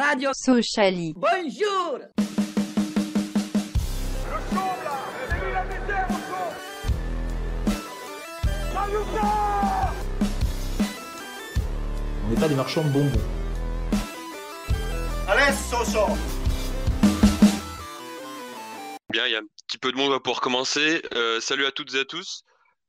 [0.00, 1.12] Radio Sociali.
[1.16, 1.98] Bonjour
[12.24, 13.10] On n'est pas des marchands de bonbons.
[19.10, 21.02] Bien, il y a un petit peu de monde pour commencer.
[21.16, 22.44] Euh, salut à toutes et à tous.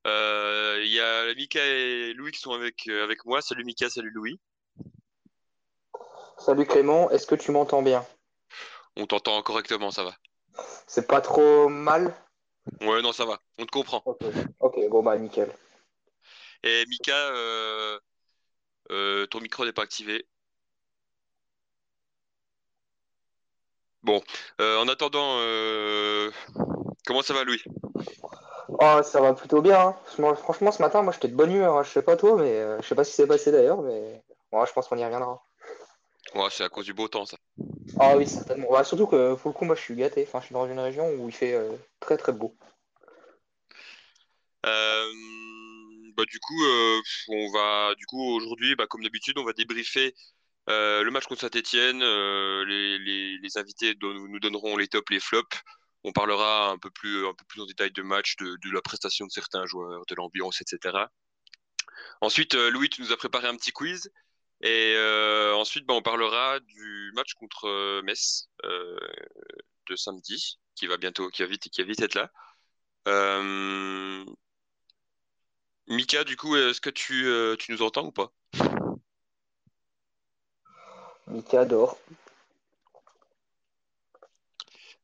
[0.06, 3.42] Euh, Il y a Mika et Louis qui sont avec, euh, avec moi.
[3.42, 4.40] Salut Mika, salut Louis.
[6.40, 8.06] Salut Clément, est-ce que tu m'entends bien?
[8.96, 10.14] On t'entend correctement, ça va.
[10.88, 12.14] C'est pas trop mal?
[12.82, 13.40] Ouais, non, ça va.
[13.58, 14.04] On te comprend.
[14.60, 15.52] Ok, bon bah nickel.
[16.64, 18.00] Et Mika, euh,
[18.92, 20.26] euh, ton micro n'est pas activé.
[24.02, 24.22] Bon,
[24.62, 26.32] Euh, en attendant, euh,
[27.06, 27.62] comment ça va Louis?
[28.82, 29.80] Oh, ça va plutôt bien.
[30.20, 30.36] hein.
[30.36, 31.78] Franchement, ce matin, moi j'étais de bonne humeur.
[31.78, 31.84] hein.
[31.84, 34.74] Je sais pas toi, mais je sais pas ce qui s'est passé d'ailleurs, mais je
[34.74, 35.42] pense qu'on y reviendra.
[36.36, 37.38] Ouais, c'est à cause du beau temps, ça.
[38.00, 38.68] Ah oui, certainement.
[38.72, 40.24] Bah, surtout que pour le coup, moi je suis gâté.
[40.28, 42.56] Enfin, je suis dans une région où il fait euh, très très beau.
[44.66, 45.06] Euh,
[46.16, 50.14] bah, du coup, euh, on va, du coup, aujourd'hui, bah, comme d'habitude, on va débriefer
[50.68, 52.04] le match contre Saint-Étienne.
[52.04, 55.58] euh, les, les, les invités don- nous donneront les tops, les flops.
[56.04, 58.82] On parlera un peu plus, un peu plus en détail de match, de, de la
[58.82, 61.10] prestation de certains joueurs, de l'ambiance, etc.
[62.22, 64.12] Ensuite, Louis, tu nous as préparé un petit quiz.
[64.62, 69.00] Et euh, ensuite, bah, on parlera du match contre euh, Metz euh,
[69.88, 72.30] de samedi, qui va bientôt, qui va vite, qui va vite être là.
[73.08, 74.26] Euh,
[75.88, 77.26] Mika, du coup, est-ce que tu,
[77.58, 78.32] tu nous entends ou pas?
[81.28, 81.98] Mika adore.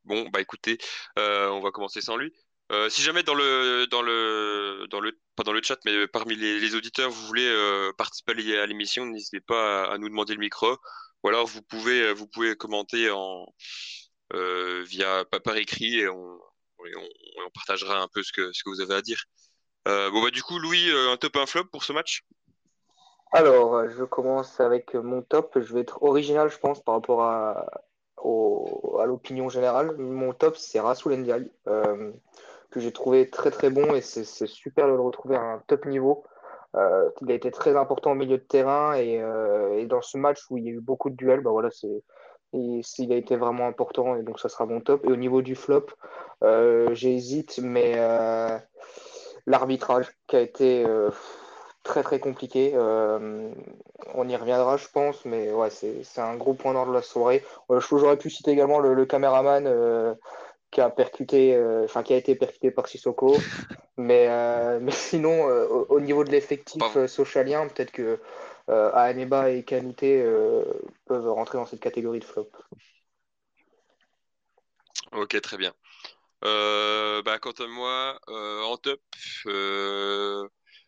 [0.04, 0.78] Bon, bah écoutez,
[1.18, 2.34] on va commencer sans lui.
[2.72, 6.36] Euh, si jamais dans le dans le dans le pas dans le chat, mais parmi
[6.36, 10.78] les, auditeurs, vous voulez euh, participer à l'émission, n'hésitez pas à, nous demander le micro.
[11.24, 13.46] Ou alors vous pouvez vous pouvez commenter en
[14.34, 16.40] euh, via par écrit et on,
[17.54, 19.24] partagera un peu ce que ce que vous avez à dire.
[19.88, 22.24] Euh, bon bah du coup, Louis, euh, un top un flop pour ce match?
[23.32, 25.60] Alors, euh, je commence avec mon top.
[25.60, 27.66] Je vais être original, je pense, par rapport à,
[28.18, 29.96] à l'opinion générale.
[29.98, 32.12] Mon top, c'est Rassoul Ndiaye, euh,
[32.76, 35.86] que j'ai trouvé très très bon et c'est super de le retrouver à un top
[35.86, 36.26] niveau.
[36.76, 40.18] Euh, il a été très important au milieu de terrain et, euh, et dans ce
[40.18, 42.04] match où il y a eu beaucoup de duels, bah voilà, c'est,
[42.52, 45.06] il, a été vraiment important et donc ça sera mon top.
[45.06, 45.86] Et au niveau du flop,
[46.44, 47.96] euh, j'hésite, mais
[49.48, 50.86] l'arbitrage qui a été
[51.84, 52.74] très très compliqué.
[52.76, 57.42] On y reviendra, je pense, mais ouais, c'est un gros point d'ordre de la soirée.
[57.70, 59.66] J'aurais pu citer également le, caméraman
[60.76, 63.38] qui a percuté, euh, enfin qui a été percuté par Sissoko.
[63.98, 68.20] Mais, euh, mais sinon, euh, au, au niveau de l'effectif euh, socialien, peut-être que
[68.70, 70.66] euh, Ahaneba et Kanouté euh,
[71.06, 72.50] peuvent rentrer dans cette catégorie de flop.
[75.14, 75.74] Ok, très bien.
[76.46, 79.02] Euh, bah, quant à moi, euh, en top,
[79.48, 80.48] euh,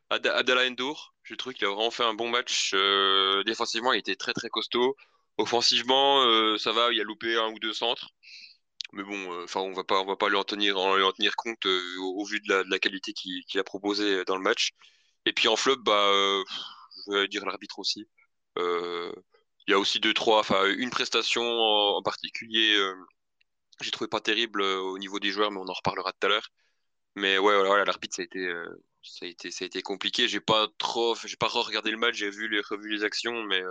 [0.10, 2.72] Ad- Adala Ndour, je trouve qu'il a vraiment fait un bon match.
[2.76, 4.96] Euh, défensivement, il était très très costaud.
[5.38, 8.10] Offensivement, euh, ça va, il a loupé un ou deux centres.
[8.94, 11.12] Mais bon, euh, enfin, on va pas, on va pas lui en tenir, en, en
[11.12, 14.72] tenir compte euh, au, vu de la, qualité qu'il a proposée dans le match.
[15.26, 16.44] Et puis en flop, bah, euh,
[17.08, 18.08] je vais dire l'arbitre aussi.
[18.58, 19.12] Euh,
[19.68, 22.76] il y a aussi deux, trois, enfin, une prestation en, en particulier.
[22.78, 22.96] euh,
[23.82, 26.30] j'ai trouvé pas terrible euh, au niveau des joueurs, mais on en reparlera tout à
[26.30, 26.50] l'heure.
[27.16, 28.66] Mais ouais, voilà, l'arbitre, ça a été, euh,
[29.04, 30.28] ça a été, ça a été compliqué.
[30.28, 33.62] J'ai pas trop, j'ai pas regardé le match, j'ai vu les, revu les actions, mais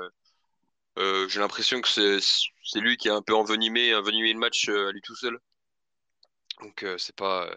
[0.98, 4.88] euh, j'ai l'impression que c'est, lui qui a un peu envenimé, envenimé le match euh,
[4.88, 5.38] à lui tout seul.
[6.62, 7.48] Donc euh, c'est pas,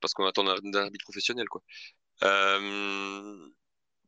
[0.00, 1.62] pas ce qu'on attend d'un arbitre professionnel, quoi.
[2.24, 3.48] Euh,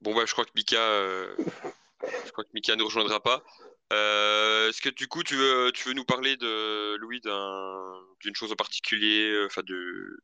[0.02, 3.42] bon, bah, je crois que Mika, je crois que Mika ne rejoindra pas.
[3.90, 8.50] Est-ce que du coup tu veux tu veux nous parler de Louis d'un d'une chose
[8.50, 10.18] en particulier enfin de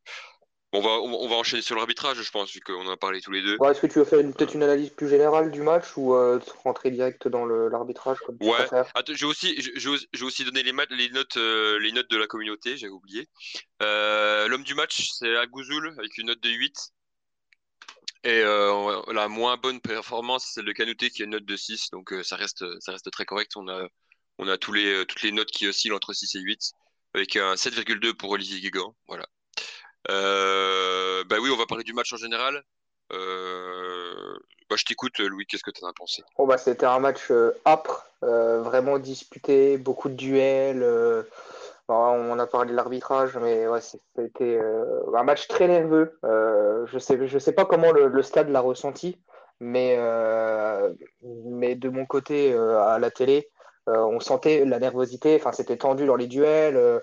[0.73, 3.33] on va on, va enchaîner sur l'arbitrage je pense vu qu'on en a parlé tous
[3.33, 3.57] les deux.
[3.59, 6.39] Ouais, Est-ce que tu veux faire peut-être une analyse plus générale du match ou euh,
[6.63, 8.67] rentrer direct dans l'arbitrage comme tu ouais?
[8.95, 10.73] Attends, j'ai aussi j'ai aussi donné les,
[11.11, 13.29] notes euh, les notes de la communauté j'avais oublié.
[13.83, 16.93] Euh, l'homme du match c'est Agouzoul avec une note de 8
[18.23, 21.91] et euh, la moins bonne performance c'est le Canouté qui a une note de 6
[21.91, 23.53] donc euh, ça reste ça reste très correct.
[23.57, 23.89] On a
[24.39, 26.61] on a tous les toutes les notes qui oscillent entre 6 et 8
[27.15, 28.95] avec un 7,2 pour Olivier Guégan.
[29.09, 29.27] Voilà
[30.09, 32.63] Euh, bah oui, on va parler du match en général.
[33.13, 34.39] Euh,
[34.71, 36.23] bah, je t'écoute, Louis, qu'est-ce que tu en as pensé?
[36.39, 40.83] Bon, bah, c'était un match euh, âpre, euh, vraiment disputé, beaucoup de duels.
[40.83, 41.25] euh,
[41.89, 44.61] bon, on a parlé de l'arbitrage, mais c'était
[45.13, 46.19] un match très nerveux.
[46.23, 49.19] Je sais, je sais pas comment le, stade l'a ressenti,
[49.59, 53.51] mais, de mon côté, à la télé,
[53.89, 57.03] on sentait la nervosité, c'était tendu dans les duels.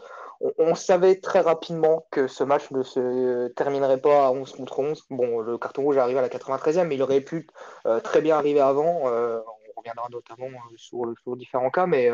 [0.57, 5.03] On, savait très rapidement que ce match ne se terminerait pas à 11 contre 11.
[5.09, 7.47] Bon, le carton rouge arrive à la 93e, mais il aurait pu
[8.03, 9.03] très bien arriver avant.
[9.05, 12.11] on reviendra notamment sur, sur, différents cas, mais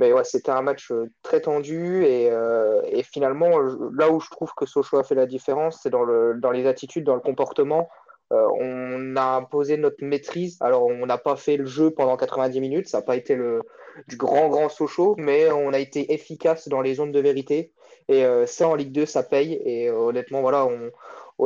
[0.00, 3.58] ouais, c'était un match euh, très tendu et, euh, finalement,
[3.92, 6.66] là où je trouve que Sochaux a fait la différence, c'est dans, le, dans les
[6.66, 7.88] attitudes, dans le comportement.
[8.32, 10.56] Euh, on a imposé notre maîtrise.
[10.60, 13.62] Alors, on n'a pas fait le jeu pendant 90 minutes, ça n'a pas été le,
[14.08, 17.72] du grand, grand Sochaux, mais on a été efficace dans les zones de vérité.
[18.08, 19.60] Et ça, en Ligue 2, ça paye.
[19.64, 20.90] Et honnêtement, voilà, on,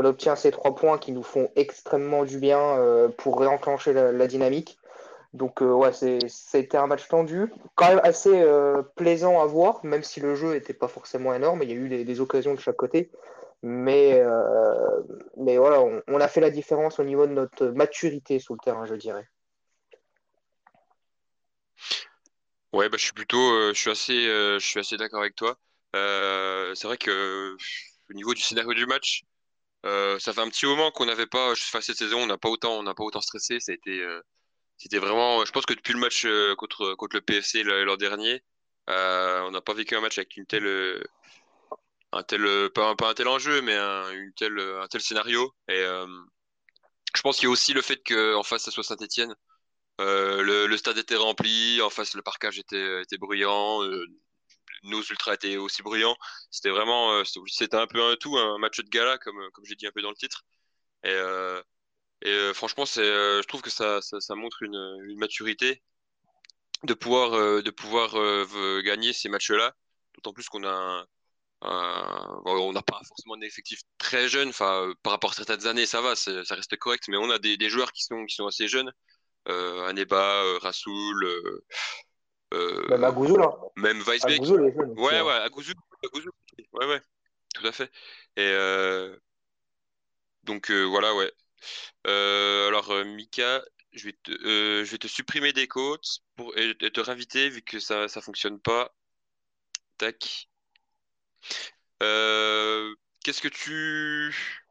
[0.04, 2.78] obtient ces trois points qui nous font extrêmement du bien
[3.16, 4.78] pour réenclencher la, dynamique.
[5.34, 10.02] Donc euh, ouais, c'était un match tendu, quand même assez euh, plaisant à voir, même
[10.02, 12.76] si le jeu n'était pas forcément énorme, il y a eu des, occasions de chaque
[12.76, 13.10] côté.
[13.62, 15.02] Mais, euh,
[15.36, 18.86] mais voilà, on, a fait la différence au niveau de notre maturité sur le terrain,
[18.86, 19.26] je dirais.
[22.72, 25.58] Ouais, bah, je suis plutôt, je suis assez, je suis assez d'accord avec toi.
[25.94, 27.56] c'est vrai que
[28.10, 29.22] au niveau du scénario du match,
[29.84, 32.78] ça fait un petit moment qu'on n'avait pas, enfin, cette saison, on n'a pas autant,
[32.78, 33.60] on n'a pas autant stressé.
[33.60, 34.04] Ça a été,
[34.78, 38.42] c'était vraiment, je pense que depuis le match euh, contre, contre le PFC l'an dernier,
[38.90, 41.02] euh, on n'a pas vécu un match avec une telle, euh,
[42.12, 45.52] un tel, pas, pas un tel enjeu, mais un, une telle, un tel scénario.
[45.68, 45.84] Et
[47.14, 49.34] je pense qu'il y a aussi le fait qu'en face, ça soit Saint-Etienne.
[49.98, 53.82] Le, le, stade était rempli, en face, le parcage était, était bruyant,
[54.84, 56.16] nos ultras étaient aussi bruyants.
[56.50, 59.86] C'était vraiment, c'était un peu un tout, un match de gala, comme, comme j'ai dit
[59.86, 60.44] un peu dans le titre.
[61.04, 64.74] Et, euh, franchement, c'est, euh, je trouve que ça, ça, montre une,
[65.04, 65.82] une, maturité
[66.84, 68.14] de pouvoir, euh, de pouvoir
[68.82, 69.74] gagner ces matchs-là.
[70.14, 71.06] D'autant plus qu'on a
[71.60, 74.50] on n'a pas forcément un effectif très jeune.
[74.50, 77.04] Enfin, par rapport à certaines années, ça va, ça reste correct.
[77.08, 78.92] Mais on a des, des, joueurs qui sont, qui sont assez jeunes.
[79.48, 81.24] Euh, Aneba, euh, Rasoul.
[82.54, 83.54] Euh, même Agouzou, là.
[83.76, 84.40] Même Weisbeck.
[84.96, 85.72] Ouais, ouais, Agouzou,
[86.04, 86.30] Agouzou.
[86.72, 87.00] Ouais, ouais,
[87.54, 87.90] tout à fait.
[88.36, 88.52] Et
[90.44, 91.32] donc, voilà, ouais.
[92.06, 93.62] Euh, alors, euh, Mika,
[93.92, 97.62] je vais, te, euh, je vais te supprimer des côtes pour, et, te réinviter vu
[97.62, 98.94] que ça ne fonctionne pas.
[99.98, 100.48] Tac.
[102.00, 104.64] Qu'est-ce que tu.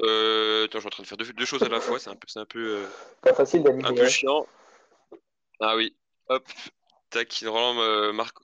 [0.00, 2.26] Attends, je suis en train de faire deux, choses à la fois, c'est un peu,
[2.28, 2.84] c'est un peu,
[3.22, 4.46] Pas facile un peu chiant.
[5.60, 5.96] Ah oui,
[6.28, 6.46] hop,
[7.10, 8.36] tac, Roland, Marc,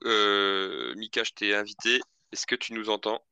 [0.97, 2.01] Mika, je t'ai invité.
[2.33, 3.23] Est-ce que tu nous entends?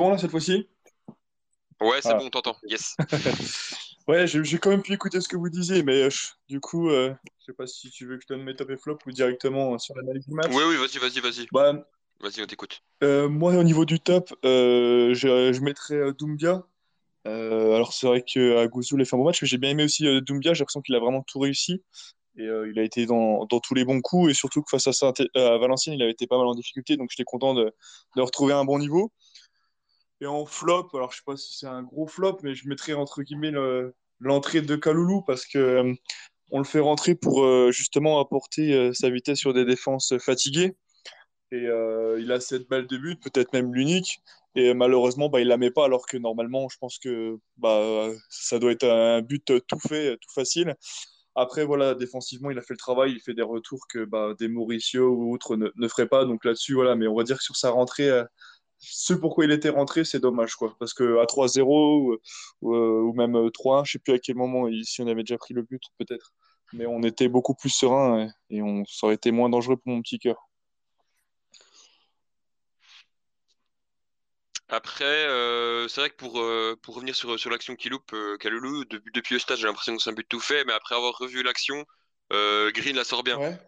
[0.00, 0.66] Bon, là, cette fois-ci?
[1.80, 2.14] Ouais, c'est ah.
[2.14, 2.56] bon, t'entends.
[2.64, 2.96] Yes.
[4.08, 6.08] ouais, j'ai quand même pu écouter ce que vous disiez, mais euh,
[6.48, 8.76] du coup, euh, je sais pas si tu veux que je donne mes top et
[8.76, 10.50] flop ou directement euh, sur l'analyse du match.
[10.52, 11.46] Oui, oui, vas-y, vas-y, vas-y.
[11.52, 11.74] Bah,
[12.20, 12.82] vas-y, on t'écoute.
[13.02, 15.12] moi, au niveau du top, je,
[15.52, 16.64] je mettrais Doumbia.
[17.24, 20.54] alors, c'est vrai il a fait un bon match, mais j'ai bien aimé aussi Doumbia.
[20.54, 21.82] J'ai l'impression qu'il a vraiment tout réussi.
[22.36, 24.30] Et il a été dans, dans, tous les bons coups.
[24.30, 26.96] Et surtout que face à, Saint Valenciennes, il avait été pas mal en difficulté.
[26.96, 27.72] Donc, j'étais content de,
[28.16, 29.12] de retrouver un bon niveau.
[30.20, 32.92] Et en flop, alors je sais pas si c'est un gros flop, mais je mettrais
[32.92, 33.52] entre guillemets
[34.20, 35.94] l'entrée de Kaloulou parce que euh,
[36.50, 40.76] on le fait rentrer pour euh, justement apporter euh, sa vitesse sur des défenses fatiguées.
[41.52, 41.66] Et
[42.18, 44.20] il a cette balle de but, peut-être même l'unique.
[44.56, 48.58] Et malheureusement, bah, il la met pas, alors que normalement, je pense que bah, ça
[48.58, 50.74] doit être un but tout fait, tout facile.
[51.36, 54.48] Après, voilà, défensivement, il a fait le travail, il fait des retours que bah, des
[54.48, 56.24] Mauricio ou autres ne, ne feraient pas.
[56.24, 58.10] Donc là-dessus, voilà, mais on va dire que sur sa rentrée,
[58.80, 60.74] ce pourquoi il était rentré, c'est dommage, quoi.
[60.78, 62.18] Parce que à 3-0
[62.62, 65.62] ou, même 3-1, je sais plus à quel moment, si on avait déjà pris le
[65.62, 66.32] but, peut-être.
[66.72, 70.02] Mais on était beaucoup plus serein et, on, ça aurait été moins dangereux pour mon
[70.02, 70.49] petit cœur.
[74.70, 78.36] Après, euh, c'est vrai que pour, euh, pour revenir sur, sur l'action qui loupe, euh,
[78.38, 80.94] Kaloulou, depuis, depuis le stade, j'ai l'impression que c'est un but tout fait, mais après
[80.94, 81.84] avoir revu l'action,
[82.30, 83.38] Green la sort bien.
[83.38, 83.58] Ouais.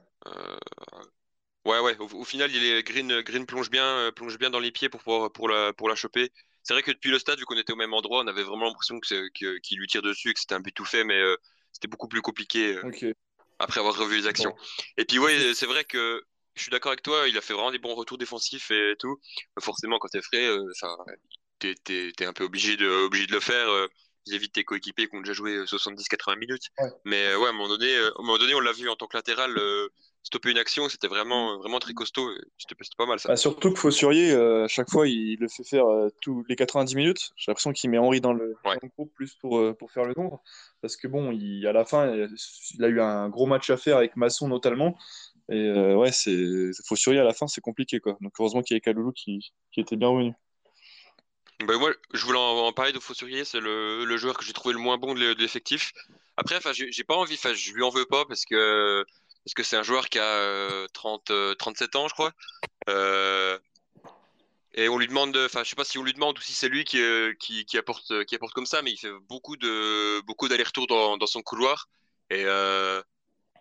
[1.64, 1.97] Ouais, ouais.
[1.99, 5.02] Au, final, il est Green, Green plonge bien, euh, plonge bien dans les pieds pour
[5.02, 6.32] pouvoir, pour la, pour la choper.
[6.64, 8.66] C'est vrai que depuis le stade, vu qu'on était au même endroit, on avait vraiment
[8.66, 9.28] l'impression que,
[9.59, 11.37] qu'il lui tire dessus et que c'était un but tout fait, mais euh,
[11.73, 13.14] c'était beaucoup plus compliqué euh,
[13.61, 14.54] après avoir revu les actions.
[14.97, 16.23] Et puis, ouais, c'est vrai que
[16.54, 19.18] je suis d'accord avec toi, il a fait vraiment des bons retours défensifs et tout.
[19.61, 20.97] Forcément, quand t'es frais, ça,
[21.59, 23.68] t'es, t'es, un peu obligé de, obligé de le faire
[24.26, 26.68] vis-à-vis de tes coéquipiers qui ont déjà joué 70-80 minutes.
[27.04, 29.06] Mais ouais, à un moment donné, à un moment donné, on l'a vu en tant
[29.06, 29.59] que latéral
[30.23, 32.30] stopper une action, c'était vraiment, vraiment très costaud.
[32.59, 33.28] C'était pas mal ça.
[33.28, 36.56] Bah, surtout que Fossurier, euh, à chaque fois, il le fait faire euh, tous les
[36.56, 37.30] 90 minutes.
[37.37, 38.56] J'ai l'impression qu'il met Henri dans le,
[38.97, 40.40] groupe plus pour, euh, pour faire le nombre.
[40.80, 42.12] Parce que bon, il, à la fin,
[42.75, 44.97] il a eu un gros match à faire avec Masson notamment.
[45.50, 48.16] Et ouais, c'est Fossurier à la fin, c'est compliqué quoi.
[48.20, 50.32] Donc heureusement qu'il y avait Kaloulou qui, qui était bien revenu.
[51.66, 54.80] Ben moi, je voulais en, parler de Fossurier, c'est le, joueur que j'ai trouvé le
[54.80, 55.92] moins bon de l'effectif.
[56.37, 59.04] Après, enfin, j'ai pas envie, enfin, je lui en veux pas parce que
[59.44, 62.32] parce que c'est un joueur qui a 30, euh, 37 euh, ans, je crois.
[62.88, 63.58] Euh,
[64.75, 66.68] et on lui demande, enfin, je sais pas si on lui demande ou si c'est
[66.68, 66.99] lui qui,
[67.38, 71.18] qui, qui, apporte, qui apporte comme ça, mais il fait beaucoup de beaucoup d'allers-retours dans,
[71.18, 71.88] dans, son couloir.
[72.30, 72.44] Et,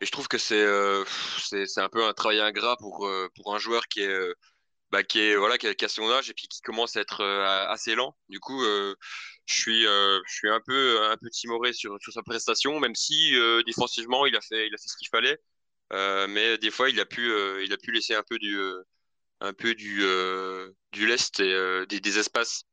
[0.02, 0.66] et je trouve que c'est
[1.38, 4.34] c'est un peu un travail ingrat pour, pour un joueur qui est
[4.92, 7.68] bah, qui est voilà qui a, son âge et puis qui commence à être euh,
[7.70, 8.16] assez lent.
[8.30, 8.96] Du coup, euh,
[9.46, 12.96] je suis euh, je suis un peu un peu timoré sur, sur sa prestation, même
[12.96, 13.34] si
[13.66, 15.38] défensivement il a fait il a fait ce qu'il fallait,
[16.30, 17.32] mais des fois il a pu
[17.64, 18.60] il a pu laisser un peu du
[19.42, 20.04] un peu du
[20.92, 22.64] du lest et des, des, espaces.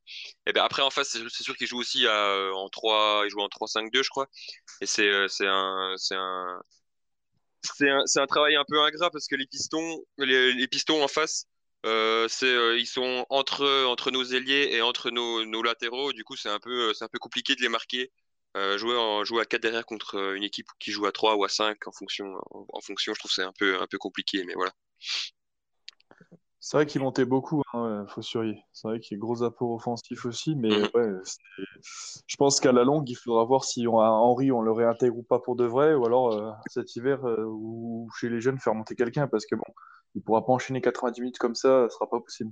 [0.45, 3.47] Et ben après en face c'est sûr qu'il joue aussi en 3 il joue en
[3.47, 4.27] 3-5-2 je crois
[4.81, 5.09] et c'est
[5.47, 6.61] un un
[7.63, 11.45] c'est un, travail un peu ingrat parce que les pistons les, pistons en face
[11.85, 16.13] euh, euh, ils sont entre nos ailiers et entre nos, latéraux.
[16.13, 18.11] Du coup, c'est un peu peu compliqué de les marquer.
[18.57, 21.87] Euh, jouer à 4 derrière contre une équipe qui joue à 3 ou à 5
[21.87, 24.73] en fonction en, fonction, je trouve c'est un peu un peu compliqué mais voilà.
[26.61, 28.61] C'est vrai qu'il montait beaucoup, hein, Fossurier.
[28.73, 30.89] C'est vrai qu'il y a gros apport offensif aussi, mais mhm.
[30.93, 31.09] ouais,
[32.27, 35.17] je pense qu'à la longue, il faudra voir si on a Henri, on le réintègre
[35.17, 38.95] ou pas pour de vrai, ou alors cet hiver, ou chez les jeunes, faire monter
[38.95, 39.73] quelqu'un, parce que bon,
[40.15, 42.51] il pourra pas enchaîner 90 minutes comme ça, ce sera pas possible.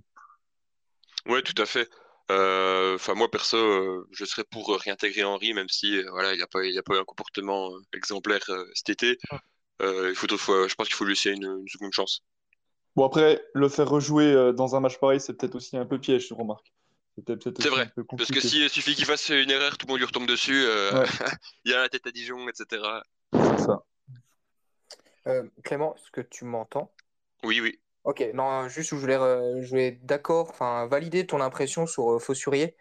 [1.26, 1.90] Ouais, tout à fait.
[2.30, 6.40] Euh, enfin, moi perso, euh, je serais pour réintégrer Henri, même si euh, voilà, il
[6.40, 9.18] n'a pas, il a pas eu un comportement exemplaire cet été.
[9.82, 12.24] il faut, je pense qu'il faut lui laisser une, seconde chance.
[12.98, 16.27] Bon après, le faire rejouer dans un match pareil, c'est peut-être aussi un peu piège,
[16.27, 16.74] je remarque.
[17.25, 20.27] C'est vrai, parce que s'il suffit qu'il fasse une erreur, tout le monde lui retombe
[20.27, 20.66] dessus.
[21.66, 22.84] il y a la tête à Dijon, etc.
[23.34, 23.84] C'est ça.
[25.63, 26.92] Clément, est-ce que tu m'entends?
[27.44, 27.80] Oui, oui.
[28.08, 29.18] Ok, non, juste je voulais,
[29.62, 32.77] je voulais d'accord, enfin, valider ton impression sur euh, Fossurier.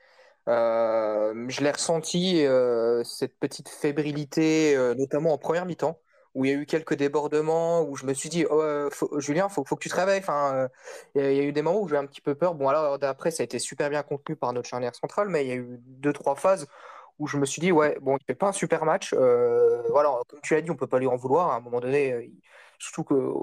[0.49, 6.00] Euh, je l'ai ressenti, euh, cette petite fébrilité, notamment en première mi-temps,
[6.37, 8.88] où il y a eu quelques débordements, où je me suis dit, oh,
[9.19, 10.21] Julien, faut, faut que tu te réveilles.
[10.21, 10.69] Enfin,
[11.14, 12.55] il y, a eu des moments où j'ai un petit peu peur.
[12.55, 15.49] Bon, alors d'après, ça a été super bien contenu par notre charnière centrale, mais il
[15.49, 16.66] y a eu deux, trois phases
[17.19, 19.14] où je me suis dit, ouais, bon, il fait pas un super match.
[19.14, 21.50] voilà, comme tu l'as dit, on peut pas lui en vouloir.
[21.50, 22.31] À un moment donné,
[22.78, 23.35] Surtout que euh,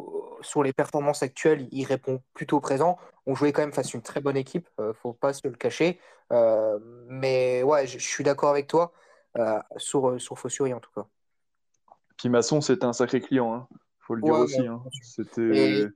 [0.42, 2.98] sur les performances actuelles, il répond plutôt présent.
[3.26, 5.48] On jouait quand même face à une très bonne équipe, ne euh, faut pas se
[5.48, 6.00] le cacher.
[6.32, 8.94] Euh, mais ouais, je, suis d'accord avec toi
[9.78, 11.08] sur, sur Fossuri en tout cas.
[12.18, 13.68] Puis Masson, c'était un sacré client, il hein.
[14.00, 14.66] faut le dire aussi.
[14.66, 14.82] Hein.
[15.02, 15.88] C'était.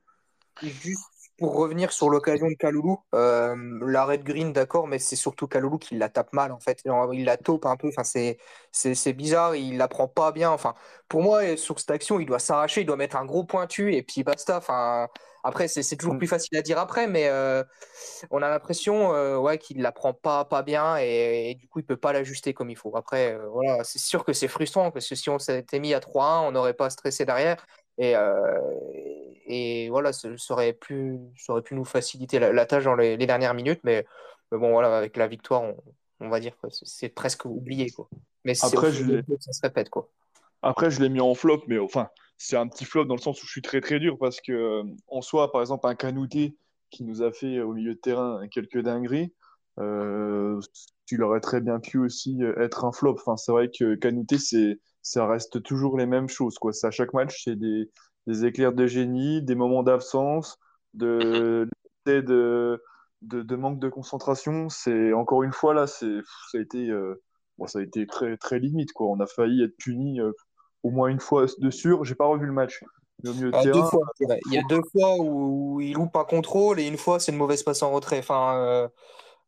[0.61, 5.47] Juste pour revenir sur l'occasion de Kaloulou, euh, l'arrêt de Green, d'accord, mais c'est surtout
[5.47, 6.81] Kaloulou qui la tape mal, en fait.
[7.13, 8.37] Il la taupe un peu, enfin, c'est,
[8.71, 10.51] c'est, bizarre, il la prend pas bien.
[10.51, 10.73] Enfin,
[11.07, 14.03] pour moi, sur cette action, il doit s'arracher, il doit mettre un gros pointu et
[14.03, 14.57] puis basta.
[14.57, 15.07] Enfin,
[15.47, 16.17] après, c'est, toujours mm.
[16.17, 17.63] plus facile à dire après, mais euh,
[18.31, 21.85] on a l'impression euh, ouais, qu'il la prend pas, pas bien et, du coup, il
[21.85, 22.95] peut pas l'ajuster comme il faut.
[22.97, 25.99] Après, euh, voilà, c'est sûr que c'est frustrant parce que si on s'était mis à
[25.99, 27.65] 3-1, on n'aurait pas stressé derrière.
[27.97, 28.13] Et,
[29.47, 33.53] et voilà, ça, aurait pu, ça aurait pu nous faciliter la, tâche dans les, dernières
[33.53, 34.05] minutes, mais,
[34.51, 35.63] bon, voilà, avec la victoire,
[36.19, 37.89] on, va dire que c'est presque oublié.
[37.89, 38.07] Quoi.
[38.43, 39.89] Mais Après, je ça se répète.
[39.89, 40.09] Quoi.
[40.61, 43.41] Après, je l'ai mis en flop, mais enfin, c'est un petit flop dans le sens
[43.41, 46.55] où je suis très très dur parce que euh, en soi, par exemple, un Canouté
[46.89, 49.33] qui nous a fait au milieu de terrain quelques dingueries,
[49.79, 50.59] euh,
[51.05, 53.15] tu aurais très bien pu aussi euh, être un flop.
[53.19, 56.57] Enfin, c'est vrai que Canouté, c'est ça reste toujours les mêmes choses.
[56.57, 56.71] Quoi.
[56.83, 57.89] À chaque match, c'est des,
[58.27, 60.57] des éclairs de génie, des moments d'absence,
[60.93, 61.67] de,
[62.05, 62.81] de,
[63.21, 64.67] de, manque de concentration.
[64.69, 66.19] C'est encore une fois là, c'est
[66.51, 67.21] ça a été euh,
[67.57, 69.07] bon, ça a été très très limite quoi.
[69.07, 70.33] On a failli être puni euh,
[70.83, 72.03] au moins une fois de sûr.
[72.03, 72.83] J'ai pas revu le match.
[73.25, 77.31] Ah, il y a deux fois où, il loupe un contrôle et une fois c'est
[77.31, 78.19] une mauvaise passe en retrait.
[78.19, 78.87] Enfin, euh,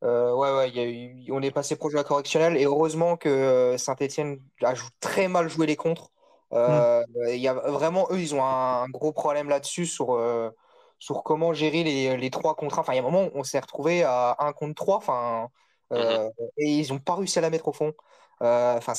[0.02, 3.76] ouais, ouais, y a eu, on est passé proche de la correctionnelle et heureusement que
[3.78, 6.12] Saint-Etienne a très mal joué les contres.
[6.54, 10.50] Euh, il y a vraiment, eux, ils ont un, gros problème là-dessus sur, euh,
[10.98, 13.44] sur comment gérer les, les trois contre Enfin, il y a un moment où on
[13.44, 15.50] s'est retrouvé à 1 contre 3, enfin,
[15.94, 16.32] euh, mhm.
[16.58, 17.94] et ils n'ont pas réussi à la mettre au fond.
[18.42, 18.94] Enfin,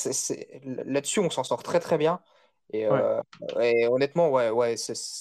[0.63, 2.21] là-dessus, on s'en sort très très bien.
[2.73, 2.87] Et,
[3.59, 4.75] et, honnêtement, ouais, ouais,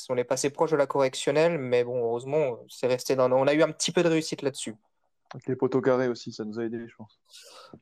[0.09, 3.33] on est passé proche de la correctionnelle, mais bon, heureusement, c'est resté dans.
[3.33, 4.77] On a eu un petit peu de réussite là-dessus.
[5.33, 7.21] Avec les poteaux carrés aussi, ça nous a aidé, je pense.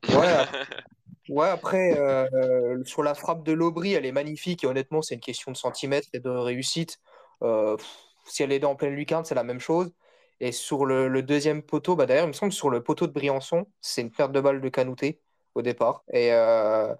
[0.09, 0.45] Ouais,
[1.29, 5.21] Ouais, après, euh, sur la frappe de Lobry, elle est magnifique et honnêtement, c'est une
[5.21, 6.99] question de centimètres et de réussite.
[7.43, 7.77] Euh,
[8.25, 9.93] si elle est en pleine lucarne, c'est la même chose.
[10.39, 13.11] Et sur le, deuxième poteau, bah d'ailleurs, il me semble que sur le poteau de
[13.11, 15.21] Briançon, c'est une perte de balle de Canouté
[15.53, 16.03] au départ.
[16.11, 16.95] Et, euh,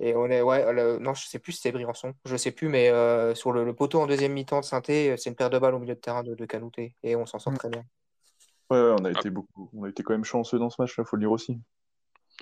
[0.00, 2.88] et on est, ouais, non, je sais plus si c'est Briançon, je sais plus, mais
[3.34, 5.94] sur le, poteau en deuxième mi-temps de Sainté, c'est une perte de balle au milieu
[5.94, 7.58] de terrain de, de Canouté et on s'en sort mm.
[7.58, 7.84] très bien.
[8.70, 11.04] Ouais, on a été beaucoup, on a été quand même chanceux dans ce match, il
[11.04, 11.58] faut le dire aussi.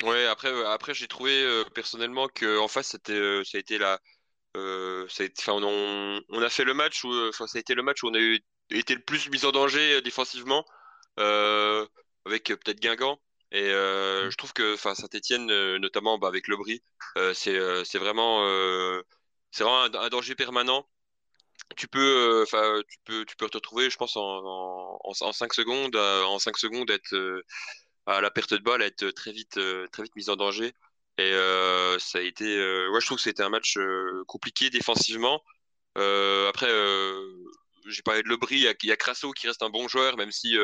[0.02, 3.98] Ouais, après, après j'ai trouvé personnellement que en face, c'était, ça a été la,
[4.54, 8.02] ça a été, on, on, a fait le match où, ça a été le match
[8.02, 10.64] où on a eu, été le plus mis en danger défensivement,
[11.16, 13.18] avec peut-être Guingamp.
[13.50, 16.82] Et euh, je trouve que enfin Saint-Étienne, euh, notamment bah, avec le Brie,
[17.16, 18.44] euh, c'est c'est vraiment
[19.50, 20.86] c'est vraiment un, danger permanent.
[21.76, 25.52] Tu peux enfin tu peux tu peux te retrouver, je pense en en, en 5
[25.54, 27.42] secondes en 5 secondes être
[28.06, 29.58] à la perte de balle, être très vite
[29.92, 30.72] très vite mis en danger.
[31.18, 31.32] Et
[31.98, 32.44] ça a été
[32.88, 33.78] ouais je trouve que c'était un match
[34.26, 35.42] compliqué défensivement.
[35.96, 36.70] après
[37.86, 40.16] j'ai parlé de Lebris, il y a, il a Crasso qui reste un bon joueur,
[40.16, 40.56] même si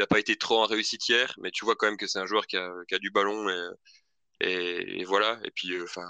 [0.00, 2.26] n'a pas été trop en réussite hier, mais tu vois quand même que c'est un
[2.26, 3.48] joueur qui a, du ballon
[4.40, 5.38] et, voilà.
[5.44, 6.06] Et puis, euh, enfin,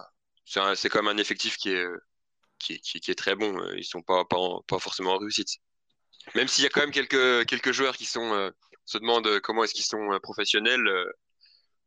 [0.75, 1.87] c'est quand même un effectif qui est,
[2.61, 3.61] qui, est très bon.
[3.76, 5.59] Ils sont pas, pas, forcément en réussite.
[6.35, 8.50] Même s'il y a quand même quelques, quelques joueurs qui sont, euh,
[8.85, 10.88] se demandent comment est-ce qu'ils sont euh, professionnels.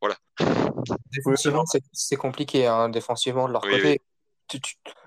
[0.02, 0.18] voilà.
[1.12, 1.64] Défensivement,
[1.94, 4.02] c'est compliqué, hein, défensivement de leur côté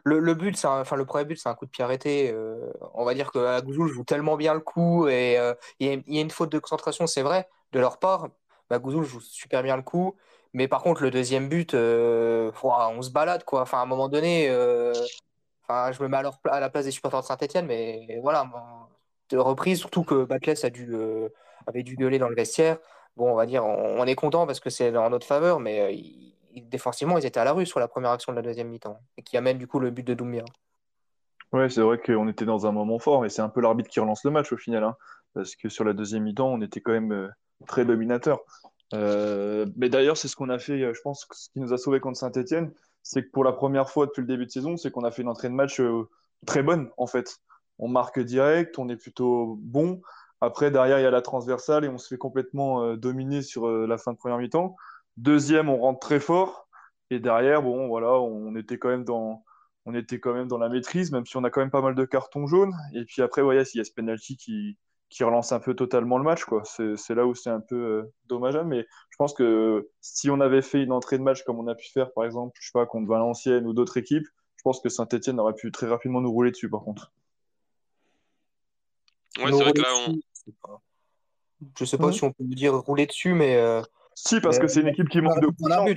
[0.05, 2.31] le, but, enfin le premier but, c'est un coup de pied arrêté.
[2.33, 6.19] Euh, on va dire que Gouzou joue tellement bien le coup et euh, il y,
[6.19, 8.29] a une faute de concentration, c'est vrai, de leur part.
[8.71, 10.17] Bah, joue super bien le coup,
[10.53, 13.63] mais par contre le deuxième but, euh, on se balade quoi.
[13.63, 14.49] Enfin à un moment donné,
[15.69, 18.51] enfin je me mets à, la place des supporters de Saint-Etienne, mais voilà,
[19.31, 20.95] de reprise, surtout que Batles dû
[21.67, 22.79] avait dû gueuler dans le vestiaire.
[23.17, 27.19] Bon, on va dire, on, est content parce que c'est en notre faveur, mais défensivement,
[27.19, 29.37] ils étaient à la rue sur la première action de la deuxième mi-temps, et qui
[29.37, 30.45] amène du coup le but de Doumbia.
[31.53, 34.01] Ouais, c'est vrai qu'on était dans un moment fort, et c'est un peu l'arbitre qui
[34.01, 34.97] relance le match au final, hein,
[35.35, 37.29] parce que sur la deuxième mi-temps, on était quand même euh,
[37.67, 38.41] très dominateur.
[38.95, 41.79] Euh, mais d'ailleurs, c'est ce qu'on a fait, euh, je pense, ce qui nous a
[41.79, 42.73] sauvé contre Saint-Etienne,
[43.07, 45.23] c'est que pour la première fois depuis le début de saison, c'est qu'on a fait
[45.23, 45.81] une entrée de match
[46.45, 47.39] très bonne, en fait.
[47.79, 50.03] On marque direct, on est plutôt bon.
[50.41, 53.97] Après, derrière, il y a la transversale et on se fait complètement dominer sur la
[53.97, 54.75] fin de première mi-temps.
[55.19, 56.69] Deuxième, on rentre très fort.
[57.11, 59.45] Et derrière, bon, voilà, on était quand même dans,
[59.87, 62.75] la maîtrise, même si on a quand même pas mal de cartons jaunes.
[62.93, 64.76] Et puis après, voyez, il y a ce penalty qui,
[65.08, 66.62] qui relance un peu totalement le match, quoi.
[66.64, 68.69] C'est là où c'est un peu euh, dommageable.
[68.69, 71.75] Mais je pense que si on avait fait une entrée de match comme on a
[71.75, 74.88] pu faire, par exemple, je sais pas, contre Valenciennes ou d'autres équipes, je pense que
[74.88, 77.12] Saint-Etienne aurait pu très rapidement nous rouler dessus, par contre.
[79.38, 80.16] Ouais, c'est vrai que là, on.
[81.78, 83.56] Je sais pas si on peut dire rouler dessus, mais.
[83.56, 83.82] Euh,
[84.14, 85.90] si, parce que c'est une équipe qui manque de confiance.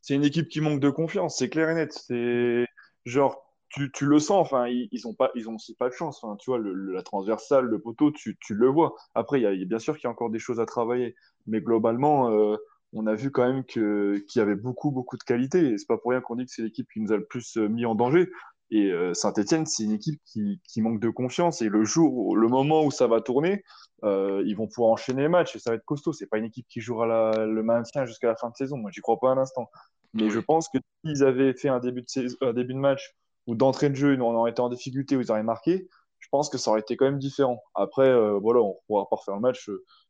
[0.00, 1.92] C'est une équipe qui manque de confiance, c'est clair et net.
[1.92, 2.66] C'est
[3.06, 3.43] genre,
[3.74, 6.24] tu, tu, le sens, enfin, ils, ils ont pas, ils ont aussi pas de chance.
[6.38, 8.94] tu vois, le, la transversale, le poteau, tu, tu le vois.
[9.14, 11.60] Après, il y, a, bien sûr qu'il y a encore des choses à travailler, mais
[11.60, 12.56] globalement, euh,
[12.92, 15.72] on a vu quand même que qu'il y avait beaucoup, beaucoup de qualité.
[15.72, 17.56] Et c'est pas pour rien qu'on dit que c'est l'équipe qui nous a le plus
[17.56, 18.30] euh, mis en danger.
[18.70, 21.60] Et euh, Saint-Etienne, c'est une équipe qui, qui, manque de confiance.
[21.60, 23.64] Et le jour, le moment où ça va tourner,
[24.04, 26.12] euh, ils vont pouvoir enchaîner les matchs et ça va être costaud.
[26.12, 28.76] C'est pas une équipe qui jouera le maintien jusqu'à la fin de saison.
[28.78, 29.68] Moi, j'y crois pas un instant.
[30.14, 33.14] Mais je pense que s'ils avaient fait un début de, saison, un début de match
[33.46, 35.88] ou d'entrée de jeu, on aurait été en difficulté, où ils auraient marqué,
[36.24, 37.62] je pense que ça aurait été quand même différent.
[37.74, 39.68] Après, euh, voilà, on pourra pas refaire le match.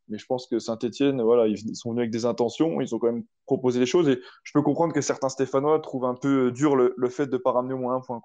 [0.09, 3.13] mais je pense que Saint-Etienne, voilà, ils sont venus avec des intentions, ils ont quand
[3.13, 4.09] même proposé des choses.
[4.09, 7.39] Et je peux comprendre que certains Stéphanois trouvent un peu dur le, fait de ne
[7.39, 8.23] pas ramener au moins un point.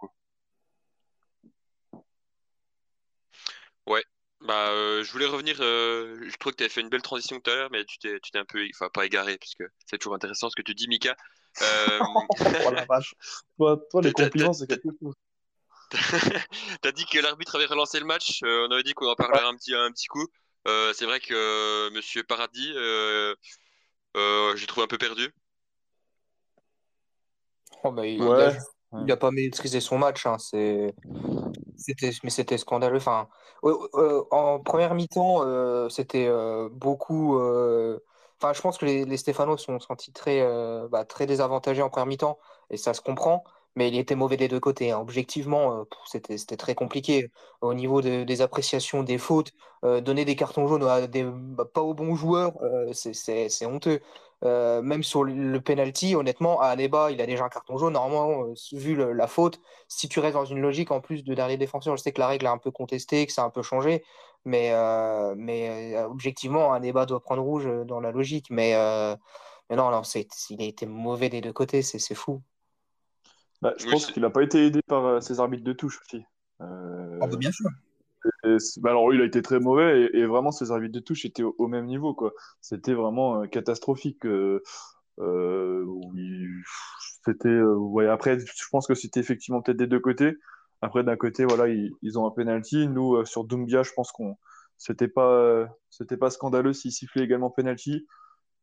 [3.87, 4.03] Ouais,
[4.41, 5.57] bah, euh, je voulais revenir.
[5.61, 7.97] Euh, je trouve que tu avais fait une belle transition tout à l'heure, mais tu
[7.97, 10.61] t'es, tu t'es un peu, enfin pas égaré, parce que c'est toujours intéressant ce que
[10.61, 11.15] tu dis, Mika.
[11.61, 11.99] Euh...
[12.67, 13.13] oh la vache.
[13.57, 15.13] Toi, toi les compliments, c'est quelque chose.
[16.81, 18.41] T'as dit que l'arbitre avait relancé le match.
[18.43, 20.27] Euh, on avait dit qu'on en parlerait un petit, un petit coup.
[20.65, 22.73] c'est vrai que Monsieur Paradis,
[24.13, 25.33] j'ai trouvé un peu perdu.
[27.83, 28.57] Oh, bah, il, ouais.
[28.93, 30.93] Il n'a pas maîtrisé son match, hein, c'est...
[31.77, 32.97] C'était, mais c'était scandaleux.
[32.97, 33.27] Enfin,
[33.63, 37.39] en première mi-temps, euh, c'était euh, beaucoup.
[38.43, 40.41] Euh, enfin, je pense que les, les Stéphanois sont sentis très,
[40.89, 43.43] bah, très désavantagés en première mi-temps, et ça se comprend.
[43.75, 44.91] Mais il était mauvais des deux côtés.
[44.91, 44.99] Hein.
[44.99, 49.53] Objectivement, c'était, c'était très compliqué au niveau des appréciations des fautes.
[49.83, 52.53] donner des cartons jaunes à des, bah, pas aux bons joueurs,
[52.93, 54.01] c'est, honteux.
[54.45, 57.93] Euh, même sur le penalty, honnêtement, à Aneba, il a déjà un carton jaune.
[57.93, 61.57] Normalement, euh, vu la faute, si tu restes dans une logique en plus de dernier
[61.57, 63.61] défenseur, je sais que la règle a un peu contesté, que ça a un peu
[63.63, 64.03] changé,
[64.45, 68.47] mais, euh, mais objectivement, Aneba doit prendre rouge dans la logique.
[68.49, 68.73] Mais,
[69.69, 70.01] mais non, non
[70.49, 72.41] il a été mauvais des deux côtés, c'est fou.
[73.61, 76.23] Bah, je pense qu'il n'a pas été aidé par ses arbitres de touche aussi.
[76.59, 77.69] Ah, bah, bien sûr.
[78.77, 81.67] Bah, alors, il a été très mauvais et, vraiment, ses arbitres de touche étaient au,
[81.67, 82.13] même niveau.
[82.13, 82.33] quoi.
[82.61, 84.25] C'était vraiment euh, catastrophique.
[84.25, 84.61] Euh,
[85.19, 85.85] euh,
[87.25, 90.37] c'était, ouais, après, je pense que c'était effectivement peut-être des deux côtés.
[90.81, 92.87] Après, d'un côté, voilà, ils, ont un penalty.
[92.87, 94.35] Nous, sur Doumbia, je pense qu'on
[94.77, 98.07] c'était pas, c'était pas scandaleux s'il sifflait également penalty.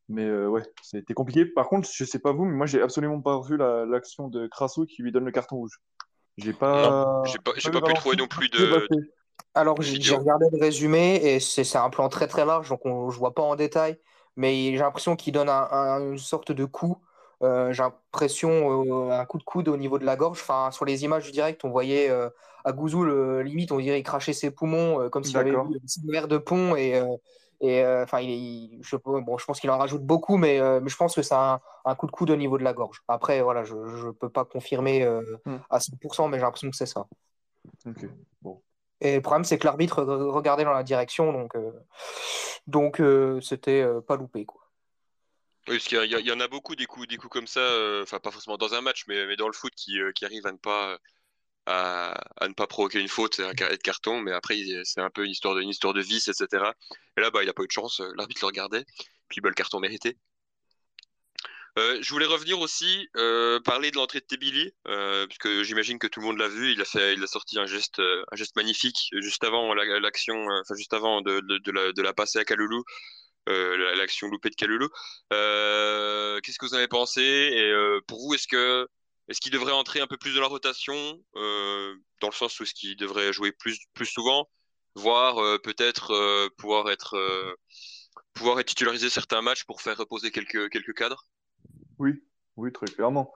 [0.09, 1.45] Mais ouais, c'était compliqué.
[1.45, 4.85] Par contre, je sais pas vous, mais moi, j'ai absolument pas vu l'action de Crasso
[4.85, 5.79] qui lui donne le carton rouge.
[6.37, 7.23] J'ai pas.
[7.25, 8.87] J'ai pas, pas, pu trouver non plus de.
[9.53, 13.17] Alors, j'ai regardé le résumé et c'est un plan très très large, donc on, je
[13.17, 13.97] vois pas en détail.
[14.35, 16.97] Mais j'ai l'impression qu'il donne une sorte de coup.
[17.43, 20.39] Euh, j'ai l'impression euh, un coup de coude au niveau de la gorge.
[20.41, 22.29] Enfin, sur les images du direct, on voyait euh,
[22.63, 26.27] à Gouzoul, limite, on dirait qu'il crachait ses poumons comme s'il avait eu une verre
[26.27, 26.75] de pont.
[26.75, 27.01] Et,
[27.61, 31.15] et enfin, il, je, bon, je pense qu'il en rajoute beaucoup, mais, mais, je pense
[31.15, 31.59] que c'est un,
[31.97, 33.01] coup de coude au niveau de la gorge.
[33.07, 35.07] Après, voilà, je ne peux pas confirmer
[35.45, 35.59] hmm.
[35.69, 37.05] à 100%, mais j'ai l'impression que c'est ça.
[38.41, 38.61] Bon.
[39.01, 41.71] Et le problème, c'est que l'arbitre regardait dans la direction, donc euh,
[42.65, 44.61] donc euh, c'était euh, pas loupé quoi.
[45.67, 47.61] Oui, parce qu'il y, en a beaucoup des coups, comme ça,
[48.01, 50.57] enfin pas forcément dans un match, mais, dans le foot qui, qui arrivent à ne
[50.57, 50.97] pas
[51.67, 55.25] à, ne pas provoquer une faute, un carré de carton, mais après c'est un peu
[55.25, 56.71] une histoire de histoire de vice, etc.
[57.17, 58.85] Et là, bah, il a pas eu de chance, l'arbitre le regardait,
[59.27, 60.17] puis bah, le carton mérité.
[61.77, 65.99] Euh, je voulais revenir aussi euh, parler de l'entrée de Tebili, euh, parce que j'imagine
[65.99, 66.71] que tout le monde l'a vu.
[66.71, 70.75] Il a fait, il a sorti un geste, un geste magnifique juste avant l'action, enfin
[70.75, 72.45] juste avant de, de, la, passer à
[73.47, 74.87] Kalulu, l'action loupée de Kalulu.
[75.29, 77.73] Qu'est-ce que vous en avez pensé Et
[78.07, 78.87] pour vous, est-ce que
[79.29, 80.93] est-ce qu'il devrait entrer un peu plus dans la rotation,
[81.33, 84.49] dans le sens où est-ce qu'il devrait jouer plus plus souvent,
[84.95, 87.17] voire peut-être pouvoir être
[88.33, 91.25] pouvoir être titularisé certains matchs pour faire reposer quelques quelques cadres?
[91.99, 92.23] Oui,
[92.55, 93.33] oui, très clairement.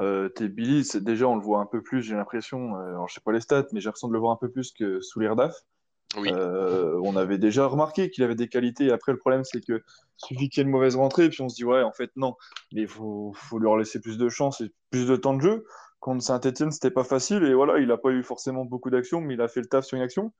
[0.00, 3.32] Euh, Billy, déjà on le voit un peu plus, j'ai l'impression, euh, je sais pas
[3.32, 5.54] les stats, mais j'ai l'impression de le voir un peu plus que sous l'Irdaf.
[6.16, 8.90] Euh, on avait déjà remarqué qu'il avait des qualités.
[8.92, 9.82] Après, le problème, c'est que
[10.16, 12.34] suffit qu'il y ait une mauvaise rentrée, puis on se dit, ouais, en fait, non.
[12.70, 15.64] Il faut, faut lui laisser plus de chance et plus de temps de jeu.
[16.00, 17.44] Contre Saint-Etienne, c'était pas facile.
[17.44, 19.84] Et voilà, il n'a pas eu forcément beaucoup d'actions, mais il a fait le taf
[19.84, 20.32] sur une action.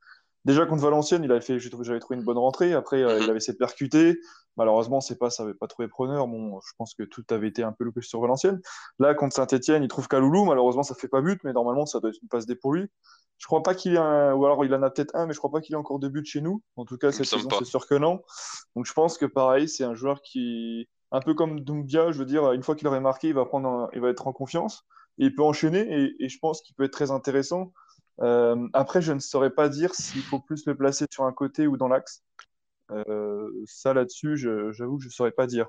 [0.45, 2.73] Déjà contre Valenciennes, il avait fait, j'avais trouvé une bonne rentrée.
[2.73, 4.19] Après, euh, il avait essayé de percuter.
[4.57, 6.27] Malheureusement, c'est pas, ça n'avait pas trouvé preneur.
[6.27, 8.61] Bon, je pense que tout avait été un peu loupé sur Valenciennes.
[8.99, 10.45] Là, contre Saint-Etienne, il trouve Kaloulou.
[10.45, 12.89] Malheureusement, ça fait pas but, mais normalement, ça doit être une passe D pour lui.
[13.39, 15.39] Je crois pas qu'il ait un, ou alors il en a peut-être un, mais je
[15.39, 16.61] crois pas qu'il ait encore de but chez nous.
[16.77, 18.21] En tout cas, cette saison, c'est sûr que non.
[18.75, 22.27] Donc, je pense que pareil, c'est un joueur qui, un peu comme Doumbia, je veux
[22.27, 24.85] dire, une fois qu'il aurait marqué, il va prendre, il va être en confiance
[25.19, 25.87] et il peut enchaîner.
[25.89, 27.73] Et, et je pense qu'il peut être très intéressant
[28.21, 31.67] euh, après, je ne saurais pas dire s'il faut plus le placer sur un côté
[31.67, 32.23] ou dans l'axe.
[32.91, 35.67] Euh, ça, là-dessus, j'avoue que je ne saurais pas dire.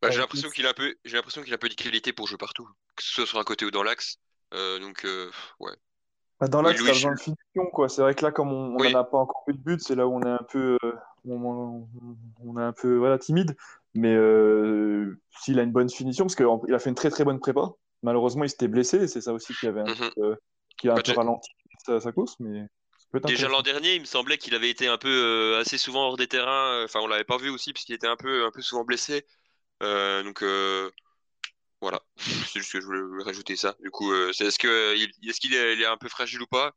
[0.00, 2.12] Bah, j'ai l'impression qu'il a un peu, j'ai l'impression qu'il a un peu de qualité
[2.12, 4.18] pour jouer partout, que ce soit sur un côté ou dans l'axe.
[4.52, 5.06] Euh, donc,
[5.60, 5.72] ouais.
[6.40, 7.88] Bah, dans l'axe, t'as besoin de finition, quoi.
[7.88, 10.08] C'est vrai que là, comme on n'en a pas encore eu de but, c'est là
[10.08, 10.76] où on est un peu,
[11.24, 11.86] on,
[12.44, 13.56] on, est un peu, voilà, timide.
[13.94, 14.16] Mais
[15.38, 17.70] s'il a une bonne finition, parce qu'il a fait une très très bonne prépa,
[18.02, 19.08] malheureusement, il s'était blessé.
[19.08, 20.10] C'est ça aussi qui avait un, mhm.
[20.14, 20.36] peu,
[20.76, 21.50] qui a un bah, peu ralenti
[21.86, 22.36] sa, course.
[22.40, 22.66] Mais
[23.24, 26.16] Déjà l'an dernier, il me semblait qu'il avait été un peu euh, assez souvent hors
[26.16, 26.82] des terrains.
[26.84, 29.26] Enfin, on l'avait pas vu aussi puisqu'il était un peu, un peu souvent blessé.
[29.82, 30.90] Euh, donc euh,
[31.80, 33.74] voilà, c'est juste que je voulais rajouter ça.
[33.82, 34.94] Du coup, est-ce que
[35.28, 36.72] est-ce qu'il est, un peu fragile ou pas?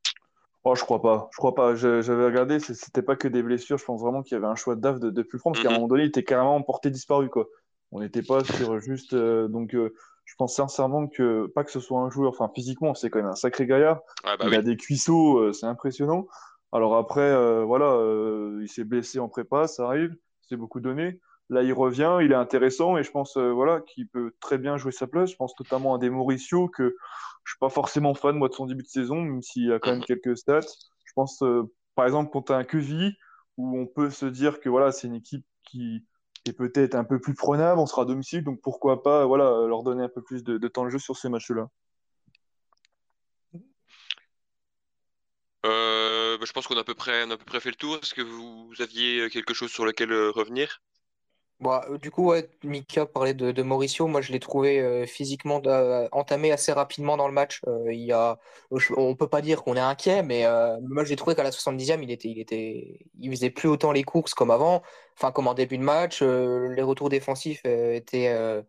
[0.65, 1.29] Oh, je crois pas.
[1.31, 1.75] Je crois pas.
[1.75, 3.77] J'avais regardé, c'était pas que des blessures.
[3.77, 5.69] Je pense vraiment qu'il y avait un choix de DAF de, plus prendre parce qu'à
[5.69, 5.77] un mhm.
[5.77, 7.47] moment donné, il était carrément porté disparu quoi.
[7.91, 9.73] On n'était pas sur juste donc
[10.25, 13.29] je pense sincèrement que, pas que ce soit un joueur, enfin physiquement, c'est quand même
[13.29, 14.01] un sacré gaillard.
[14.23, 16.27] Ah, bah il a des cuisseaux, euh, c'est impressionnant.
[16.71, 21.19] Alors après, euh, voilà, euh, il s'est blessé en prépa, ça arrive, c'est beaucoup donné.
[21.49, 24.91] Là, il revient, il est intéressant et je pense voilà, qu'il peut très bien jouer
[24.91, 25.29] sa place.
[25.29, 26.95] Je pense notamment à des Mauricio que
[27.43, 29.91] je suis pas forcément fan moi de son début de saison, même s'il a quand
[29.91, 30.61] même quelques stats.
[31.05, 31.43] Je pense
[31.93, 33.15] par exemple contre un Queville
[33.57, 36.03] où on peut se dire que voilà, c'est une équipe qui
[36.45, 39.83] et peut-être un peu plus prenable, on sera à domicile, donc pourquoi pas voilà, leur
[39.83, 41.67] donner un peu plus de, temps de jeu sur ces matchs-là.
[45.65, 47.97] Euh, bah, je pense qu'on a, à peu près, à peu près fait le tour.
[48.01, 50.83] Est-ce que vous aviez quelque chose sur lequel euh, revenir?
[51.59, 52.31] Bah, euh, du coup,
[52.63, 54.05] Mika parlait de, Mauricio.
[54.05, 55.63] Moi, je l'ai trouvé physiquement
[56.11, 57.61] entamé assez rapidement dans le match.
[57.87, 58.37] il y a,
[58.95, 60.45] on peut pas dire qu'on est inquiet, mais
[60.83, 64.03] moi, j'ai trouvé qu'à la 70e, il était, il était, il faisait plus autant les
[64.03, 64.83] courses comme avant
[65.17, 68.61] enfin comme en début de match, euh, les retours défensifs euh, étaient, euh,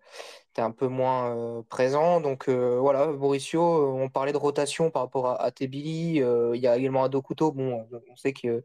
[0.53, 2.21] étaient, un peu moins présents.
[2.21, 6.17] Donc voilà, Mauricio, on parlait de rotation par rapport à, Tebili.
[6.17, 7.53] il y a également un Dokuto.
[7.53, 8.63] Bon, on sait que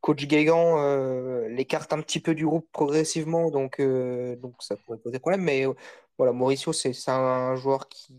[0.00, 0.76] coach Guégan
[1.48, 5.42] l'écarte un petit peu du groupe progressivement, donc, donc ça pourrait poser problème.
[5.42, 5.64] Mais
[6.18, 8.14] voilà, Mauricio, c'est un joueur qui,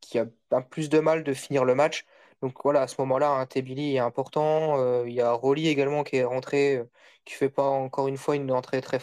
[0.00, 2.04] qui a un plus de mal de finir le match.
[2.42, 5.04] Donc voilà, à ce moment-là, un Tebili est important.
[5.04, 6.82] Il y a Rolly également qui est rentré
[7.24, 8.98] qui fait pas encore une fois une entrée très,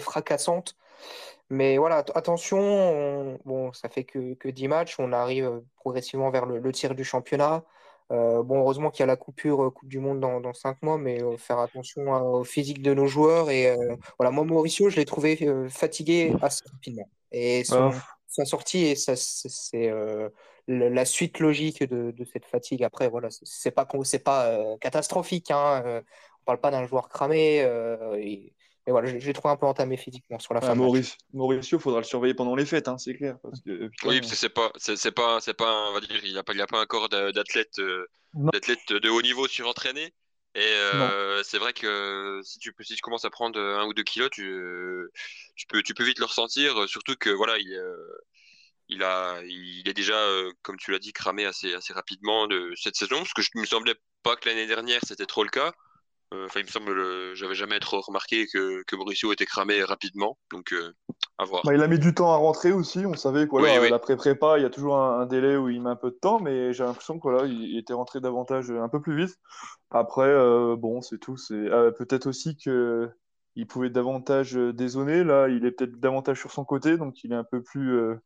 [0.00, 0.76] fracassante.
[1.50, 6.72] Mais voilà, attention, bon, ça fait que, que 10 matchs, on arrive progressivement vers le,
[6.72, 7.64] tir du championnat.
[8.12, 10.98] Euh, bon, heureusement qu'il y a la coupure Coupe du Monde dans, dans 5 mois,
[10.98, 13.50] mais faire attention au physique de nos joueurs.
[13.50, 13.76] Et
[14.18, 17.08] voilà, moi, Mauricio, je l'ai trouvé fatigué assez rapidement.
[17.64, 17.92] Son,
[18.36, 19.90] sa sortie, et ça, c'est
[20.68, 22.82] la suite logique de, de, cette fatigue.
[22.82, 25.50] Après, voilà, c'est pas, c'est pas catastrophique.
[25.50, 25.82] Hein.
[25.86, 27.58] on parle pas d'un joueur cramé.
[28.18, 28.52] Et,
[28.86, 30.76] mais voilà, j'ai trouvé un peu entamé physiquement sur la fin.
[30.76, 33.36] Maurice, Mauricio, il faudra le surveiller pendant les fêtes, hein, c'est clair.
[33.42, 36.32] Parce que, oui, parce que c'est pas, c'est pas, c'est pas, on va dire, il
[36.32, 40.14] n'y a pas, il a pas un corps d'athlète, euh, d'athlète de haut niveau surentraîné.
[40.56, 44.04] Et euh, c'est vrai que si tu, si tu commences à prendre un ou deux
[44.04, 44.42] kilos, tu,
[45.54, 46.88] tu, peux, tu peux vite le ressentir.
[46.88, 47.96] Surtout que voilà, il, euh,
[48.88, 50.18] il, a, il est déjà,
[50.62, 53.18] comme tu l'as dit, cramé assez, assez rapidement de cette saison.
[53.18, 55.72] Parce que je me semblait pas que l'année dernière c'était trop le cas.
[56.34, 60.36] Euh, enfin, il me semble, j'avais jamais trop remarqué que, que Mauricio était cramé rapidement.
[60.50, 60.92] Donc, euh,
[61.38, 61.62] à voir.
[61.64, 63.06] Bah, il a mis du temps à rentrer aussi.
[63.06, 63.62] On savait quoi.
[63.88, 66.72] l'après-prépa, il y a toujours un, délai où il met un peu de temps, mais
[66.72, 69.36] j'ai l'impression qu'il il était rentré davantage un peu plus vite.
[69.90, 71.36] Après, euh, bon, c'est tout.
[71.36, 73.08] C'est peut-être aussi que
[73.54, 75.22] il pouvait davantage dézonner.
[75.22, 78.18] Là, il est peut-être davantage sur son côté, donc il est un peu plus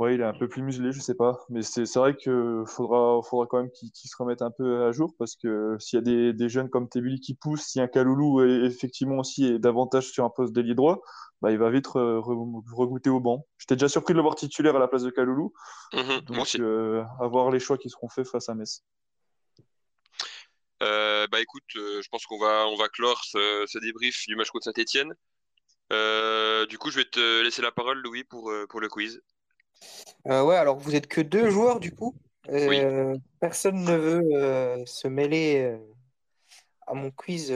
[0.00, 1.44] Ouais, il est un peu plus muselé, je sais pas.
[1.50, 5.14] Mais c'est vrai qu'il faudra, faudra quand même qu'il se remette un peu à jour
[5.18, 8.40] parce que s'il y a des, des, jeunes comme Tebili qui poussent, si un Kaloulou
[8.40, 11.02] est, effectivement aussi est davantage sur un poste d'ailier droit,
[11.42, 13.46] bah, il va vite regoûter au banc.
[13.58, 15.52] J'étais déjà surpris de le voir titulaire à la place de Kaloulou.
[15.92, 18.82] Mhm, donc, euh, à voir les choix qui seront faits face à Metz.
[20.82, 24.34] Euh, bah écoute, euh, je pense qu'on va, on va clore ce, ce débrief du
[24.34, 25.12] match contre Saint-Etienne.
[26.70, 29.20] du coup, je vais te laisser la parole, Louis, pour, pour le quiz.
[30.26, 32.14] Euh, ouais, alors vous êtes que deux joueurs du coup.
[32.48, 35.78] Euh, personne ne veut euh, se mêler
[36.86, 37.54] à mon quiz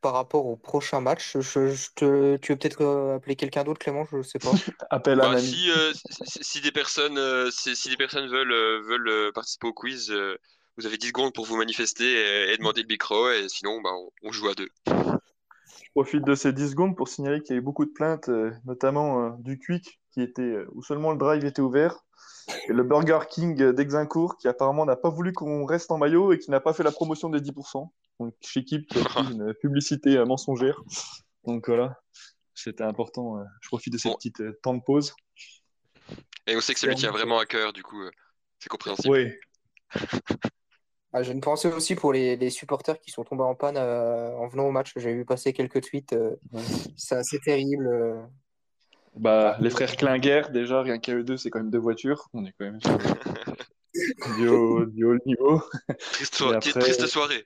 [0.00, 1.38] par rapport au prochain match.
[1.38, 4.04] Je, te, tu veux peut-être appeler quelqu'un d'autre, Clément?
[4.10, 4.50] Je ne sais pas.
[4.90, 5.70] Appelle bah, si,
[6.26, 10.12] si, des personnes, si, des personnes veulent, veulent participer au quiz,
[10.76, 14.32] vous avez 10 secondes pour vous manifester et, demander le micro, et sinon, bah, on,
[14.32, 14.68] joue à deux.
[14.86, 18.28] Je profite de ces 10 secondes pour signaler qu'il y a eu beaucoup de plaintes,
[18.64, 22.04] notamment du Quick, qui était, euh, où seulement le drive était ouvert.
[22.68, 26.38] Et le Burger King d'Exincourt, qui apparemment n'a pas voulu qu'on reste en maillot et
[26.38, 27.90] qui n'a pas fait la promotion des 10%.
[28.20, 28.88] Donc, chez Kip,
[29.30, 30.80] une publicité euh, mensongère.
[31.44, 32.00] Donc voilà,
[32.54, 33.38] c'était important.
[33.38, 35.14] Euh, je profite de cette petite temps de pause.
[36.46, 38.02] Et on sait que ça lui tient vraiment à cœur, du coup,
[38.58, 39.10] c'est compréhensible.
[39.10, 39.32] Oui.
[41.12, 44.66] Ah, je me pensais aussi pour les, supporters qui sont tombés en panne en venant
[44.66, 44.92] au match.
[44.96, 46.14] J'ai vu passer quelques tweets.
[46.96, 47.88] C'est assez terrible.
[49.16, 52.28] Bah, les frères Klinger, déjà, rien qu'à eux deux, c'est quand même deux voitures.
[52.32, 52.98] On est quand même sur
[54.38, 55.62] du, haut, niveau.
[55.98, 57.44] Triste, soirée.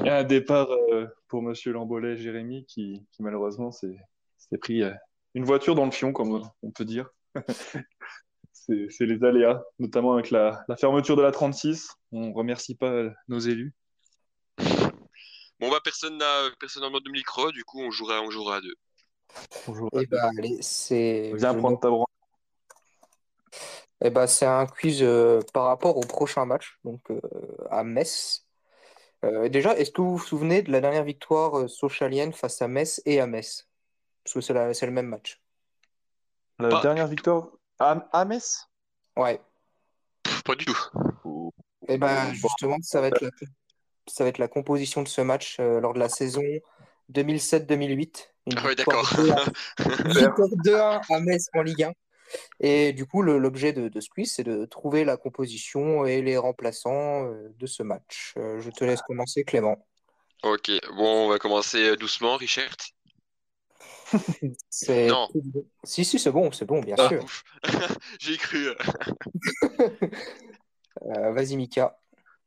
[0.00, 3.96] Il y a un départ euh, pour Monsieur Lambolet Jérémy qui, malheureusement s'est
[4.60, 4.92] pris euh,
[5.34, 7.08] une voiture dans le fion, comme on peut dire.
[8.52, 11.90] c'est les aléas, notamment avec la, fermeture de la 36.
[12.10, 13.72] On remercie pas nos élus.
[15.60, 18.56] Bon, bah, personne n'a personne en mode de micro, du coup, on jouera, on jouera
[18.56, 18.74] à deux.
[19.66, 19.90] Bonjour.
[19.92, 21.32] Eh ben, c'est.
[21.34, 22.08] Viens prendre ta branche.
[24.00, 27.20] Eh ben, c'est un quiz euh, par rapport au prochain match, donc euh,
[27.70, 28.46] à Metz.
[29.24, 33.02] Euh, déjà, est-ce que vous vous souvenez de la dernière victoire socialienne face à Metz
[33.06, 33.68] et à Metz?
[34.22, 35.42] Parce que c'est, le même match.
[36.60, 37.48] La dernière victoire
[37.80, 38.68] à, Metz?
[39.16, 39.40] Ouais.
[40.44, 41.52] Pas du tout.
[41.88, 43.30] Eh ben, justement, ça va être la,
[44.06, 46.42] ça va être la composition de ce match lors de la saison
[47.10, 48.28] 2007-2008.
[48.56, 49.04] Ah oui, d'accord.
[49.04, 51.92] 2-1 à Metz en Ligue 1.
[52.60, 56.36] Et du coup, l'objet de, de, ce quiz, c'est de trouver la composition et les
[56.36, 58.34] remplaçants euh, de ce match.
[58.36, 59.86] Euh, je te laisse commencer, Clément.
[60.42, 62.76] Ok, bon, on va commencer doucement, Richard.
[64.88, 65.28] non.
[65.84, 67.24] Si, si, c'est bon, c'est bon, bien ah, sûr.
[68.20, 68.68] J'ai cru.
[71.02, 71.98] Euh, vas-y, Mika.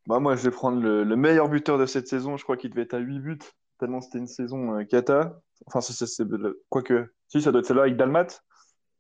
[0.08, 2.38] Bah, moi, je vais prendre le, le, meilleur buteur de cette saison.
[2.38, 3.40] Je crois qu'il devait être à 8 buts
[3.82, 5.42] tellement c'était une saison euh, cata.
[5.66, 6.24] Enfin, c'est,
[6.70, 8.28] quoique, si, ça doit être celle-là avec Dalmat,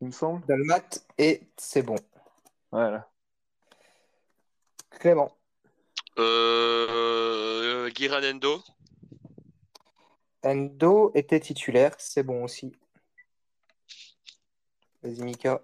[0.01, 0.43] il me semble.
[0.47, 1.95] Dalmat, et c'est bon.
[2.71, 3.07] Voilà.
[4.89, 5.37] Clément.
[6.17, 8.61] Euh, Giran Endo.
[10.43, 12.75] Endo était titulaire, c'est bon aussi.
[15.03, 15.61] Vas-y, Mika.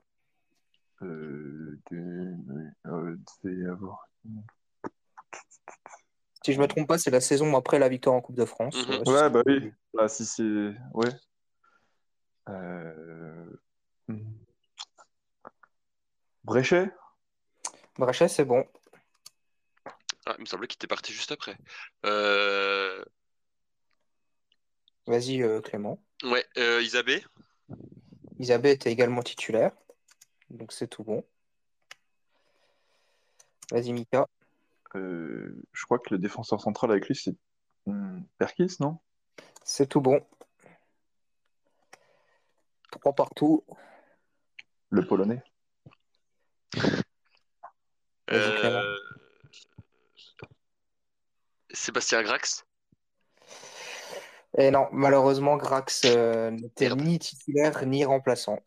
[1.01, 3.17] Euh, euh,
[6.47, 8.87] si je me trompe pas, c'est la saison après la victoire en Coupe de France.
[8.87, 9.03] Mhm.
[9.05, 9.73] ouais, bah oui.
[9.93, 10.71] Bah, si c'est.
[10.93, 11.09] Ouais.
[12.47, 13.45] Euh...
[14.07, 14.31] Hmm.
[16.45, 16.89] Bréchet
[17.97, 18.65] Bréchet, c'est bon.
[20.25, 21.57] Ah, il me semblait qu'il était parti juste après.
[22.05, 23.03] Euh...
[25.05, 26.01] Vas-y, euh, Clément.
[26.23, 27.25] Ouais, euh, Isabé?
[28.39, 29.73] Isabé était également titulaire.
[30.49, 31.25] Donc c'est tout bon.
[33.69, 34.29] Vas-y, Mika.
[34.97, 37.35] Euh, je crois que le défenseur central avec lui, c'est
[37.85, 38.97] hmm, Perkis, non?
[39.63, 40.21] C'est tout bon.
[42.91, 43.63] Trois partout.
[44.89, 45.43] Le Polonais.
[48.31, 48.95] Euh,
[51.71, 52.65] Sébastien Grax?
[54.57, 58.59] Et non, malheureusement, Grax euh, n'était ni titulaire ni remplaçant.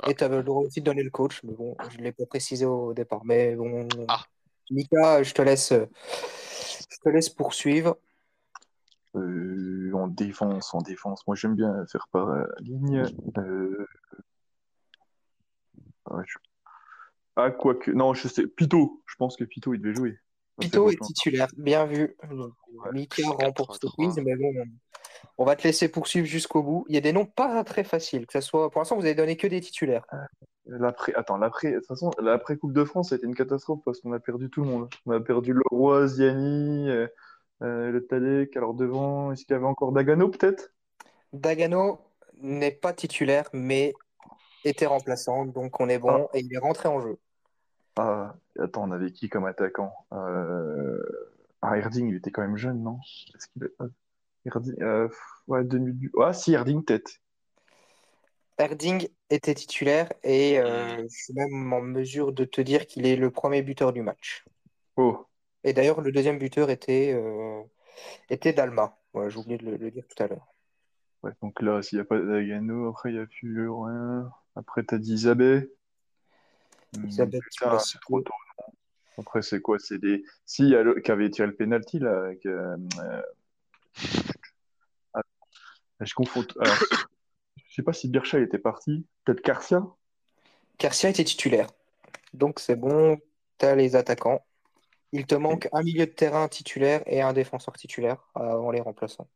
[0.00, 0.10] Ah.
[0.10, 2.12] Et tu avais le droit aussi de donner le coach, mais bon, je ne l'ai
[2.12, 3.24] pas précisé au départ.
[3.24, 4.22] Mais bon, Ah.
[4.70, 7.96] Mika, je te laisse, je te laisse poursuivre.
[9.14, 11.26] Euh, en défense, en défense.
[11.26, 13.04] Moi, j'aime bien faire par euh, ligne.
[13.38, 13.86] Euh...
[16.10, 16.38] ouais, je-
[17.36, 17.90] Ah, quoique.
[17.90, 18.46] Non, je sais.
[18.46, 19.02] Pito.
[19.06, 20.18] Je pense que Pito, il devait jouer.
[20.58, 22.16] Pito est titulaire, bien vu.
[22.30, 22.52] Donc,
[22.92, 23.90] Mika remporte ce 83.
[23.94, 24.52] quiz, mais bon,
[25.38, 26.84] on va te laisser poursuivre jusqu'au bout.
[26.88, 28.70] Il y a des noms pas très faciles, que ce soit.
[28.70, 30.06] Pour l'instant, vous avez donné que des titulaires.
[30.68, 33.80] L'après, attends, l'après, de toute façon, l'après Coupe de France, ça a été une catastrophe
[33.84, 34.88] parce qu'on a perdu tout le monde.
[35.06, 37.06] On a perdu Leroy, Ziani, euh,
[37.62, 38.56] euh, le Tadek.
[38.56, 40.72] Alors devant, est-ce qu'il y avait encore Dagano peut-être?
[41.32, 42.00] Dagano
[42.40, 43.94] n'est pas titulaire, mais
[44.64, 47.16] était remplaçant, donc on est bon, et il est rentré en jeu.
[47.94, 49.92] Ah, attends, on avait qui comme attaquant?
[50.12, 51.00] Euh...
[51.62, 52.98] Ah, Erding, il était quand même jeune, non?
[53.34, 53.72] Est-ce qu'il est...
[53.78, 53.84] ah,
[54.44, 54.74] Erding,
[55.46, 56.10] ouais, 2000...
[56.20, 57.20] Ah, si, Erding, peut-être.
[58.58, 61.08] Erding était titulaire, et euh, Hmm.
[61.10, 64.44] je suis même en mesure de te dire qu'il est le premier buteur du match.
[64.96, 65.26] Oh,
[65.64, 67.62] Et d'ailleurs, le deuxième buteur était, euh,
[68.30, 68.98] était Dalma.
[69.12, 70.46] Voilà, j'ai oublié de le, le dire tout à l'heure.
[71.22, 74.30] ouais, donc là, s'il n'y a pas Dagano, après, il n'y a plus rien.
[74.54, 75.70] Après, t'as dit Isabé.
[76.92, 78.32] Hmm, Isabelle, tu putain, l'as c'est trop tôt.
[79.18, 79.78] Après, c'est quoi?
[79.78, 80.24] C'est des.
[80.44, 81.00] Si, il y a le...
[81.00, 82.24] qui avait tiré le penalty, là.
[82.24, 82.76] avec, euh,
[85.14, 85.22] ah,
[86.00, 86.46] je confonds.
[86.60, 86.76] Alors,
[87.76, 89.04] je sais pas si Bircha était parti.
[89.26, 89.86] Peut-être Garcia?
[90.78, 91.68] Garcia était titulaire.
[92.32, 93.20] Donc c'est bon,
[93.58, 94.42] tu as les attaquants.
[95.12, 99.28] Il te manque un milieu de terrain titulaire et un défenseur titulaire avant les remplaçants.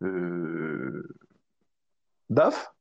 [0.00, 1.06] Euh...
[2.30, 2.72] Daf?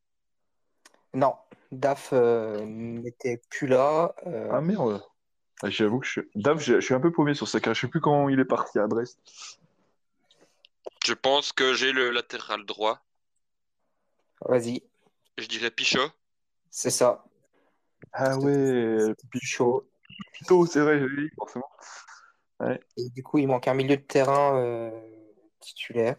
[1.14, 1.36] Non,
[1.74, 4.16] Daf euh, n'était plus là.
[4.26, 5.04] Euh, Ah merde.
[5.62, 6.22] Ah, J'avoue que je suis...
[6.34, 7.76] Daf, je je suis un peu paumé sur sa carrière.
[7.76, 9.20] Je sais plus quand il est parti à Brest.
[11.06, 13.02] Je pense que j'ai le latéral droit.
[14.42, 14.84] Vas-y,
[15.38, 16.10] Je dirais Pichot.
[16.70, 17.24] c'est ça.
[18.14, 18.98] Ah ouais,
[19.42, 19.88] chaud.
[20.34, 21.70] Pito, c'est vrai, dit, forcément.
[22.98, 24.92] Et du coup, il manque un milieu de terrain euh,
[25.60, 26.16] titulaire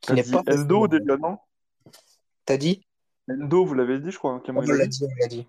[0.00, 1.38] qui n'est pas Endo déjà, non?
[2.44, 2.84] T'as dit?
[3.30, 4.32] Endo, vous l'avez dit, je crois.
[4.32, 4.98] hein, Clément, On il l'a l'a dit.
[4.98, 5.46] dit, on l'a dit.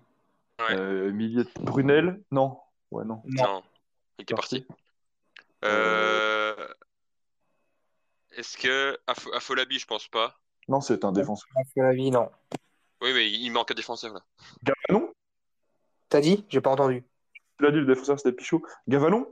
[0.58, 0.74] Ouais.
[0.76, 2.22] Euh, milieu de Brunel?
[2.30, 2.58] Non.
[2.90, 3.22] Ouais, non.
[3.24, 3.44] Non.
[3.44, 3.62] Non,
[4.18, 4.66] il était Parti.
[5.64, 6.68] Euh...
[8.32, 10.38] Est-ce que Afo- Afolabi, je pense pas.
[10.70, 11.48] Non, c'est un défenseur.
[11.74, 12.30] La vie, non.
[13.02, 14.20] Oui, mais il manque un défenseur là.
[14.62, 15.12] Gavanon?
[16.08, 16.46] T'as dit?
[16.48, 17.04] J'ai pas entendu.
[17.58, 18.62] Tu l'as dit, le défenseur, c'était Pichot.
[18.86, 19.26] Gavanon?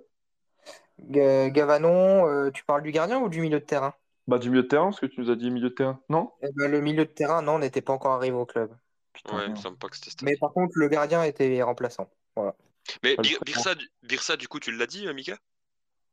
[0.98, 3.94] Ga- Gavanon, euh, tu parles du gardien ou du milieu de terrain?
[4.27, 6.01] Bah, du milieu de terrain, parce que tu nous as dit milieu de terrain.
[6.09, 6.33] Non?
[6.42, 8.77] Eh ben, le milieu de terrain, non, n'était pas encore arrivé au club.
[9.12, 10.24] Putain, Ouais, il me semble pas que c'était.
[10.24, 12.11] Mais par contre, le gardien était remplaçant.
[12.37, 13.38] Mais le Bir- traitement.
[13.44, 15.38] Birsa, du- Birsa, du coup, tu l'as dit, euh, Mika?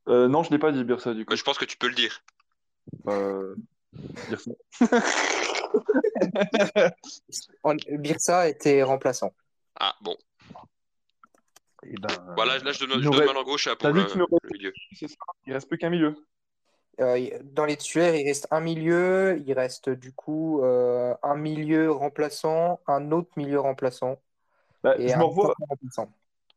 [0.08, 1.32] Euh, non, je l'ai pas dit, Birsa, du coup.
[1.32, 2.22] Bah, je pense que tu peux le dire.
[3.08, 3.56] Euh,
[8.00, 8.50] Birsa.
[8.50, 9.34] Était remplaçant.
[9.80, 10.16] Ah, bon.
[11.84, 14.00] Et ben, Voilà, là, je donne, je donne ma langue gauche à T'as pour dit
[14.16, 14.74] le, reste- le milieu.
[14.96, 15.06] ça,
[15.46, 16.16] il reste plus qu'un milieu.
[17.02, 21.92] Euh, dans les titulaires, il reste un milieu, il reste du coup euh, un milieu
[21.92, 24.22] remplaçant, un autre milieu remplaçant
[24.82, 25.54] Bah, et je un me revois,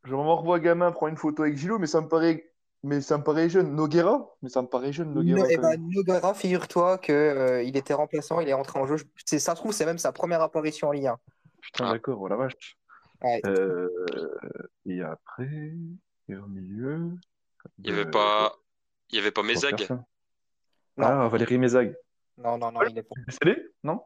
[0.05, 2.48] je me revois gamin prendre une photo avec Gilo, mais ça me paraît,
[2.83, 3.75] mais ça me paraît jeune.
[3.75, 4.35] Noguera?
[4.41, 5.39] Mais ça me paraît jeune, Noguera.
[5.39, 5.77] No- eh ben.
[5.89, 8.97] Nogara, figure-toi que euh, il était remplaçant, il est entré en jeu.
[9.25, 11.19] C'est ça se trouve, c'est même sa première apparition en Ligue 1.
[11.61, 11.91] Putain, Ah.
[11.93, 12.77] d'accord, oh la vache.
[13.21, 13.41] Ouais.
[13.45, 13.89] Euh,
[14.85, 15.71] et après,
[16.29, 17.11] et au milieu.
[17.79, 18.55] Il y avait euh, pas,
[19.09, 19.87] il y avait pas Mézag.
[20.97, 21.95] Ah, Valérie Mézag.
[22.37, 23.15] Non, non, non, il est pas.
[23.27, 23.61] Décédé?
[23.83, 24.01] Non?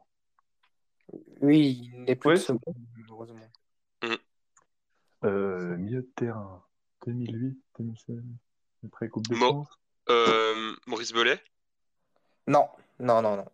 [1.40, 3.38] Oui, il n'est plus Ouais, de second, malheureusement.
[5.24, 6.62] Euh, milieu de terrain.
[7.06, 8.16] 2008, 2016.
[8.86, 9.66] Après Coupe de Mo-.
[10.10, 11.40] Euh, Maurice Belay.
[12.46, 12.68] Non,
[12.98, 13.46] non, non, non.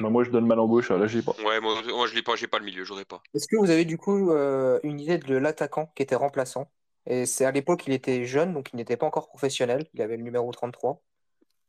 [0.00, 1.32] Bah, moi, je donne mal en gauche, là, j'ai pas.
[1.44, 3.22] Ouais, moi, moi je l'ai pas, j'ai pas le milieu, j'aurais pas.
[3.32, 6.70] Est-ce que vous avez du coup euh, une idée de l'attaquant qui était remplaçant?
[7.06, 9.86] Et c'est à l'époque, il était jeune, donc il n'était pas encore professionnel.
[9.94, 11.02] Il avait le numéro 33.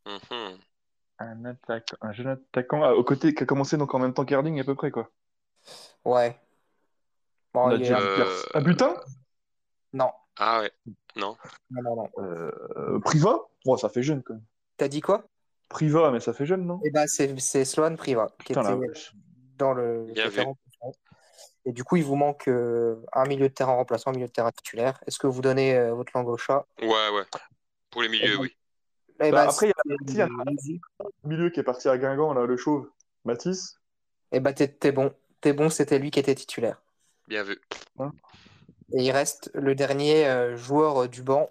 [0.05, 0.57] Mhm.
[1.19, 4.25] Un attaquant, un jeune attaquant ah, au côté qui a commencé donc en même temps
[4.25, 5.09] qu'Erding à peu près quoi.
[6.05, 6.39] Ouais.
[7.53, 8.95] Bon, il est- un, Euh, butin
[9.93, 10.71] Non, Ah ouais,
[11.15, 11.35] non.
[11.71, 12.09] non, non, non.
[12.19, 13.39] euh, Priva?
[13.65, 14.43] Oh, ça fait jeune quand même.
[14.77, 15.27] T'as dit quoi?
[15.69, 16.79] Priva, mais ça fait jeune, non?
[16.85, 19.01] Eh ben, c'est c'est Sloan Priva qui Putain, était
[19.57, 20.13] dans le.
[21.65, 24.51] Et du coup, il vous manque un milieu de terrain remplaçant, un milieu de terrain
[24.51, 25.01] titulaire.
[25.05, 26.65] Est-ce que vous donnez votre langue au chat?
[26.81, 27.23] Ouais, ouais.
[27.89, 28.55] Pour les milieux, oui.
[29.19, 29.73] Eh bah, ben, après,
[30.05, 32.89] il y a, un milieu qui est parti à Guingamp, là, le chauve.
[33.25, 33.79] Mathis?
[34.31, 35.13] Eh bah, t'es bon.
[35.41, 36.81] T'es bon, c'était lui qui était titulaire.
[37.27, 37.59] Bien vu.
[37.99, 38.11] Hein?
[38.93, 41.49] Et il reste le dernier joueur du banc.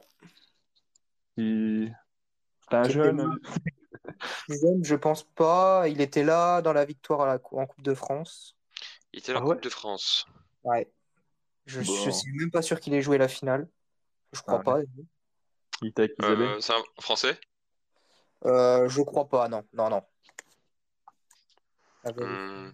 [1.37, 1.93] C'est
[2.71, 3.39] un jeune.
[4.49, 5.89] jeune, je pense pas.
[5.89, 7.41] Il était là dans la victoire à la...
[7.53, 8.57] en Coupe de France.
[9.13, 10.27] Il était la ah Coupe de France.
[10.65, 10.91] Ouais.
[11.67, 13.69] Je, suis même pas sûr qu'il ait joué la finale.
[14.33, 14.79] Je crois ah pas.
[15.83, 17.39] Il était euh, C'est un français?
[18.45, 19.65] Euh, Je crois pas, non.
[19.73, 20.03] Non, non.
[22.05, 22.71] Hmm.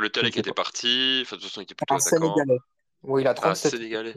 [0.00, 1.20] Le Talek était parti.
[1.22, 2.54] Enfin, de toute façon, il était plutôt ah,
[3.02, 3.72] Oui, il a 37.
[3.72, 4.14] Ah, Sénégalais.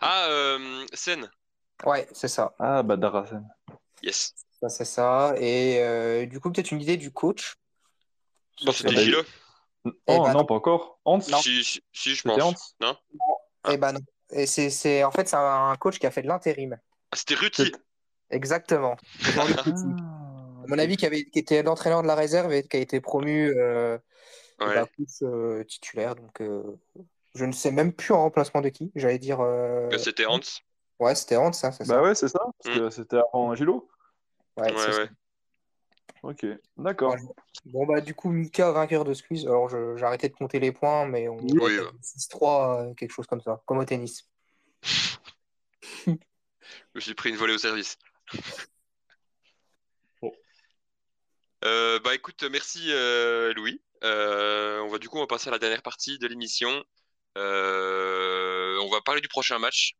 [0.00, 1.28] Ah, euh, Sen.
[1.84, 2.54] Ouais, c'est ça.
[2.58, 3.46] Ah, Badara Sen.
[4.02, 4.34] Yes.
[4.60, 5.34] Ça, c'est ça.
[5.38, 7.56] Et euh, du coup, peut-être une idée du coach?
[8.72, 9.22] C'était Gilo
[9.84, 11.00] Oh bah, non, pas encore.
[11.04, 11.20] Hans?
[11.20, 12.76] Si, si, je pense.
[12.80, 12.96] Non,
[13.70, 14.00] Eh ben non.
[14.32, 16.78] Et c'est, en fait, c'est un coach qui a fait de l'intérim.
[17.10, 17.72] Ah, c'était Ruti.
[18.30, 18.96] Exactement.
[19.36, 23.00] à mon avis, qui, avait, qui était l'entraîneur de la réserve et qui a été
[23.00, 23.98] promu euh,
[24.60, 24.86] bah,
[25.22, 26.14] euh titulaire.
[26.14, 26.62] Donc, euh,
[27.34, 28.92] je ne sais même plus en remplacement de qui.
[28.94, 29.40] J'allais dire.
[29.40, 30.40] Euh, c'était Hans.
[30.98, 32.02] Ouais, c'était Hans, ça, c'est bah ça.
[32.02, 32.40] ouais, c'est ça.
[32.66, 32.90] Mm.
[32.90, 33.88] C'était avant Gilo.
[34.56, 35.08] Ouais, ouais, ouais.
[36.22, 36.44] Ok,
[36.76, 37.16] d'accord.
[37.64, 39.46] Bon, bah, du coup, Mika, vainqueur de squeeze.
[39.46, 43.62] Alors, j'ai arrêté de compter les points, mais on oui, 6-3, quelque chose comme ça,
[43.64, 44.28] comme au tennis.
[46.06, 46.12] je
[46.94, 47.96] me suis pris une volée au service.
[51.64, 53.80] Euh, bah écoute, merci euh, Louis.
[54.04, 56.84] Euh, on va du coup on va passer à la dernière partie de l'émission.
[57.36, 59.94] on va parler du prochain match.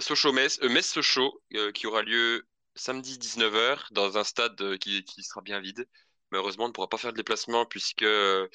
[0.00, 1.42] Sochaux Metz, Metz Sochaux
[1.74, 5.86] qui aura lieu samedi 19h dans un stade euh, qui, sera bien vide.
[6.30, 8.48] Malheureusement, on ne pourra pas faire de déplacement puisque, euh,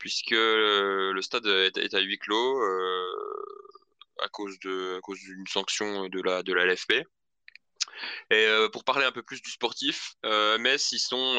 [0.00, 3.06] le stade est, à huis clos euh,
[4.22, 7.04] à cause d'une sanction de la LFP.
[8.30, 10.14] Et pour parler un peu plus du sportif,
[10.58, 11.36] Metz ils sont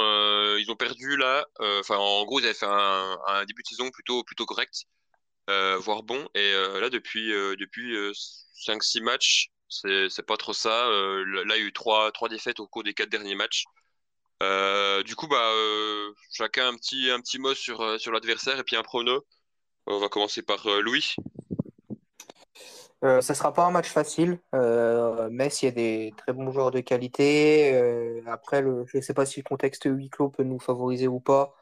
[0.59, 1.45] ils ont perdu là.
[1.59, 4.83] Enfin en gros ils avaient fait un, début de saison plutôt plutôt correct,
[5.47, 6.27] voire bon.
[6.35, 7.95] Et là depuis depuis
[8.65, 10.87] 5-6 matchs c'est pas trop ça.
[10.87, 13.65] Euh, là, il y a eu trois, trois défaites au cours des quatre derniers matchs.
[14.43, 18.63] Euh, du coup, bah, euh, chacun un petit, un petit mot sur, sur l'adversaire et
[18.63, 19.25] puis un prono.
[19.87, 21.15] On va commencer par Louis.
[23.03, 24.39] Euh, ça sera pas un match facile.
[24.55, 28.21] Euh, Metz, il y a des très bons joueurs de qualité.
[28.27, 31.53] après, je ne sais pas si le contexte huis clos peut nous favoriser ou pas.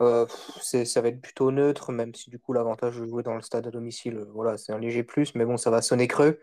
[0.00, 3.66] ça va être plutôt neutre, même si du coup l'avantage de jouer dans le stade
[3.66, 6.40] à domicile, voilà, c'est un léger plus, mais bon, ça va sonner creux.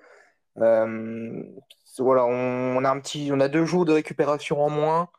[0.59, 1.43] Euh,
[1.99, 5.09] voilà, on, a un petit, on a deux jours de récupération en moins.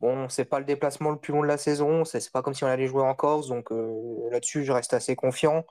[0.00, 2.64] Bon, c'est pas le déplacement le plus long de la saison, c'est pas comme si
[2.64, 5.64] on allait jouer en Corse, donc euh, là-dessus, je reste assez confiant.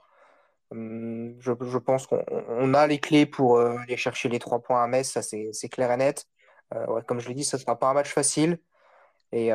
[0.73, 4.87] Hum, je, pense qu'on a les clés pour euh, aller chercher les trois points à
[4.87, 6.25] Metz, ça c'est clair et net.
[7.07, 8.59] comme je l'ai dit, ça ne sera pas un match facile.
[9.31, 9.51] Et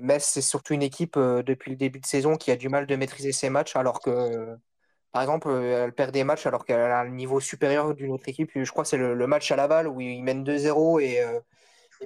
[0.00, 2.96] Metz, c'est surtout une équipe depuis le début de saison qui a du mal de
[2.96, 4.56] maîtriser ses matchs, alors que
[5.14, 8.28] par exemple, euh, elle perd des matchs alors qu'elle a un niveau supérieur d'une autre
[8.28, 8.50] équipe.
[8.52, 11.38] Je crois que c'est le, match à Laval où ils mènent 2-0 et euh,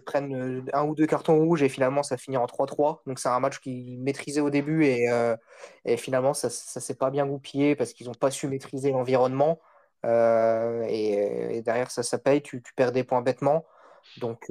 [0.05, 3.01] prennent euh, un ou deux cartons rouges et finalement ça finit en 3-3.
[3.07, 5.09] Donc c'est un match qu'ils maîtrisaient au début et,
[5.96, 9.61] finalement ça ne s'est pas bien goupillé parce qu'ils n'ont pas su maîtriser l'environnement.
[10.05, 13.64] Et, derrière ça, ça paye, tu, perds des points bêtement.
[14.20, 14.51] Donc,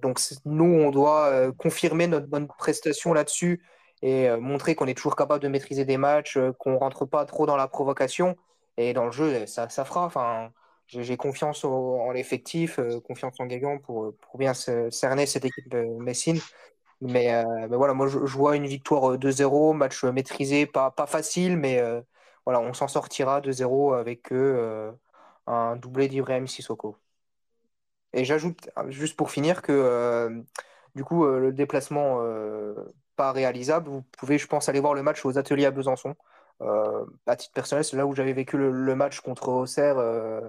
[0.00, 3.62] donc nous, on doit confirmer notre bonne prestation là-dessus
[4.02, 7.24] et euh, montrer qu'on est toujours capable de maîtriser des matchs, euh, qu'on rentre pas
[7.24, 8.36] trop dans la provocation.
[8.76, 10.04] Et dans le jeu, ça, ça fera.
[10.04, 10.50] Enfin,
[10.86, 16.40] j'ai confiance en l'effectif, euh, confiance en Guégan pour, bien cerner cette équipe Messine.
[17.00, 21.82] Mais, mais, voilà, moi je, vois une victoire 2-0, match maîtrisé, pas, pas facile, mais
[22.46, 24.32] voilà, on s'en sortira 2-0 avec
[25.46, 26.96] un doublé d'Ibrahim Sissoko.
[28.12, 30.42] Et j'ajoute, juste pour finir, que
[30.94, 32.22] du coup, le déplacement
[33.16, 36.14] pas réalisable, vous pouvez, je pense, aller voir le match aux ateliers à Besançon.
[36.62, 40.40] Euh, à titre personnel, c'est là où j'avais vécu le, match contre Auxerre euh,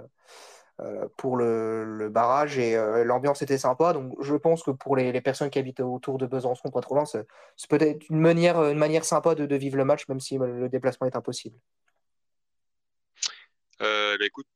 [0.79, 3.93] euh, pour le, barrage et l'ambiance était sympa.
[3.93, 7.05] Donc je pense que pour les, personnes qui habitent autour de Besançon, pas trop loin,
[7.05, 7.27] c'est
[7.69, 11.15] peut-être une manière, une manière sympa de, vivre le match, même si le déplacement est
[11.15, 11.57] impossible.
[13.79, 14.47] Bah, écoute,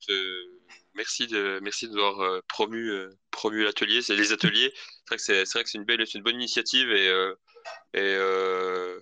[0.96, 2.92] merci de merci d'avoir promu
[3.30, 4.74] promu l'atelier, c'est les ateliers.
[5.18, 9.00] C'est vrai que c'est une belle, une bonne initiative et euh,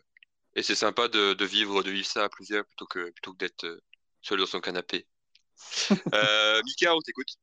[0.56, 3.38] et c'est sympa de, de, vivre, de vivre ça à plusieurs plutôt que, plutôt que
[3.38, 3.82] d'être euh,
[4.22, 5.08] seul dans son canapé.
[6.14, 7.38] euh, Mika, on t'écoute.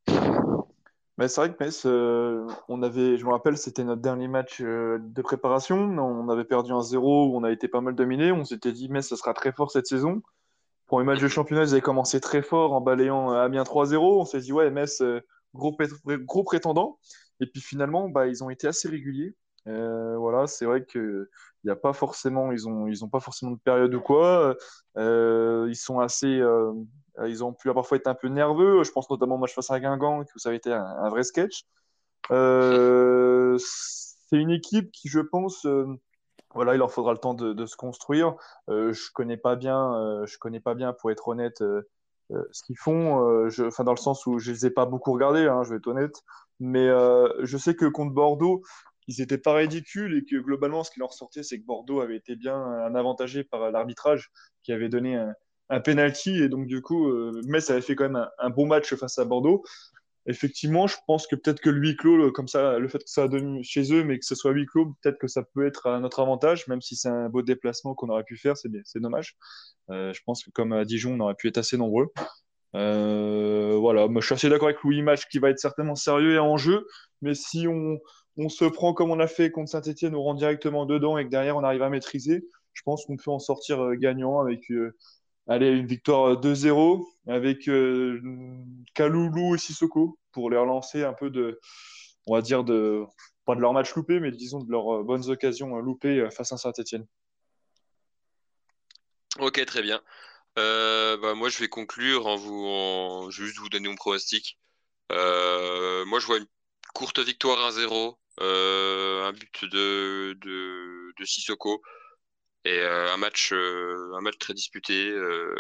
[1.19, 4.61] Mais c'est vrai que Metz, euh, on avait, je me rappelle, c'était notre dernier match
[4.61, 5.77] euh, de préparation.
[5.77, 8.33] On avait perdu un 0 où on a été pas mal dominé.
[8.33, 10.23] On s'était dit, Metz, ça sera très fort cette saison.
[10.87, 13.97] Pour les matchs de championnat, ils avaient commencé très fort en balayant euh, Amiens 3-0.
[13.97, 15.03] On s'est dit, ouais, Metz,
[15.55, 15.75] gros,
[16.07, 16.99] gros prétendant.
[17.41, 19.35] Et puis finalement, bah, ils ont été assez réguliers.
[19.67, 21.29] Voilà, c'est vrai que
[21.65, 24.57] il a pas forcément, ils ont, ils ont pas forcément de période ou quoi.
[24.97, 26.41] ils sont assez,
[27.19, 28.83] euh, ils ont pu parfois être un peu nerveux.
[28.85, 31.65] Je pense notamment au match face à Guingamp, où ça avait été un, vrai sketch.
[32.31, 35.87] Euh, c'est une équipe qui, je pense, euh,
[36.55, 38.35] voilà, il leur faudra le temps de, se construire.
[38.69, 43.49] je connais pas bien, je connais pas bien, pour être honnête, ce qu'ils font.
[43.49, 45.77] Je, enfin, dans le sens où je les ai pas beaucoup regardés, hein, je vais
[45.77, 46.23] être honnête.
[46.59, 46.89] Mais
[47.43, 48.63] je sais que contre Bordeaux,
[49.09, 52.17] ils n'étaient pas ridicules et que globalement, ce qui leur sortait, c'est que Bordeaux avait
[52.17, 52.61] été bien
[52.95, 54.31] avantagé par l'arbitrage
[54.63, 55.17] qui avait donné
[55.69, 58.95] un, penalty et donc du coup euh, Metz avait fait quand même un, bon match
[58.95, 59.65] face à Bordeaux.
[60.29, 63.25] Effectivement, je pense que peut-être que le huis clos, comme ça, le fait que ça
[63.25, 65.87] a donné chez eux, mais que ce soit huis clos, peut-être que ça peut être
[65.87, 69.37] à notre avantage, même si c'est un beau déplacement qu'on aurait pu faire, c'est dommage.
[69.91, 72.09] Euh, je pense que comme à Dijon, on aurait pu être assez nombreux.
[72.75, 76.35] Euh, voilà, moi je suis assez d'accord avec Louis, match qui va être certainement sérieux
[76.35, 76.87] et en jeu,
[77.23, 77.99] mais si on,
[78.37, 81.31] on se prend comme on a fait contre Saint-Etienne, on rentre directement dedans et que
[81.31, 84.71] derrière on arrive à maîtriser, je pense qu'on peut en sortir gagnant avec
[85.49, 88.21] Allez, une victoire 2-0 avec euh,
[88.95, 91.61] Kaloulou et Sissoko pour les relancer un peu de,
[92.27, 93.05] on va dire, de,
[93.45, 96.51] pas de leur match loupé, mais disons de leurs euh, bonnes occasions loupées euh, face
[96.51, 97.07] à Saint-Etienne.
[99.39, 100.03] Ok, très bien.
[100.57, 103.31] bah, moi, je vais conclure en vous, en...
[103.31, 104.59] juste vous donner mon pronostic.
[105.11, 106.47] moi, je vois une
[106.93, 111.83] courte victoire 1-0, un but de, de, de Sissoko.
[112.67, 115.55] Et euh, un match, euh, un match très disputé, euh,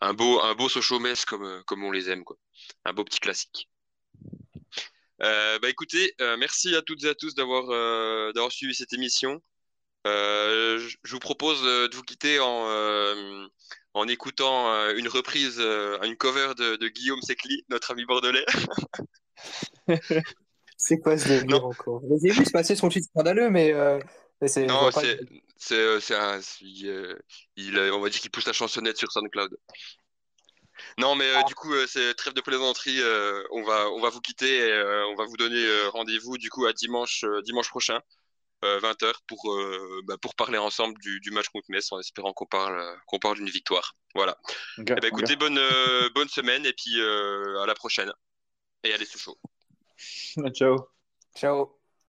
[0.00, 2.36] un beau, un beau Sochaux comme, comme on les aime, quoi.
[2.84, 3.70] Un beau petit classique.
[5.20, 7.68] bah écoutez, merci à toutes et à tous d'avoir
[8.34, 9.40] d'avoir suivi cette émission.
[10.04, 13.48] je vous propose de vous quitter en,
[13.94, 18.46] en écoutant une reprise, une cover de, Guillaume Secli, notre ami bordelais.
[20.84, 22.02] C'est quoi ce délire encore?
[22.22, 23.72] J'ai vu se passer son titre scandaleux, mais
[24.42, 24.90] non,
[25.56, 26.40] c'est, euh, un,
[26.84, 27.18] euh,
[27.56, 29.56] il, on va dire qu'il pousse la chansonnette sur SoundCloud.
[30.98, 31.44] Non, mais euh, ah.
[31.44, 33.00] du coup, c'est trêve de plaisanterie.
[33.52, 36.72] on va, on va vous quitter et on va vous donner rendez-vous du coup à
[36.72, 38.00] dimanche, dimanche prochain,
[38.62, 39.56] 20h, pour,
[40.04, 43.36] bah, pour parler ensemble du, du, match contre Metz, en espérant qu'on parle, qu'on parle
[43.36, 43.94] d'une victoire.
[44.16, 44.36] Voilà.
[44.78, 45.60] Eh ben, écoutez, bonne,
[46.16, 48.12] bonne semaine et puis à la prochaine.
[48.82, 49.38] Et allez, c'est chaud.
[50.54, 50.88] Ciao.
[51.34, 51.81] Ciao.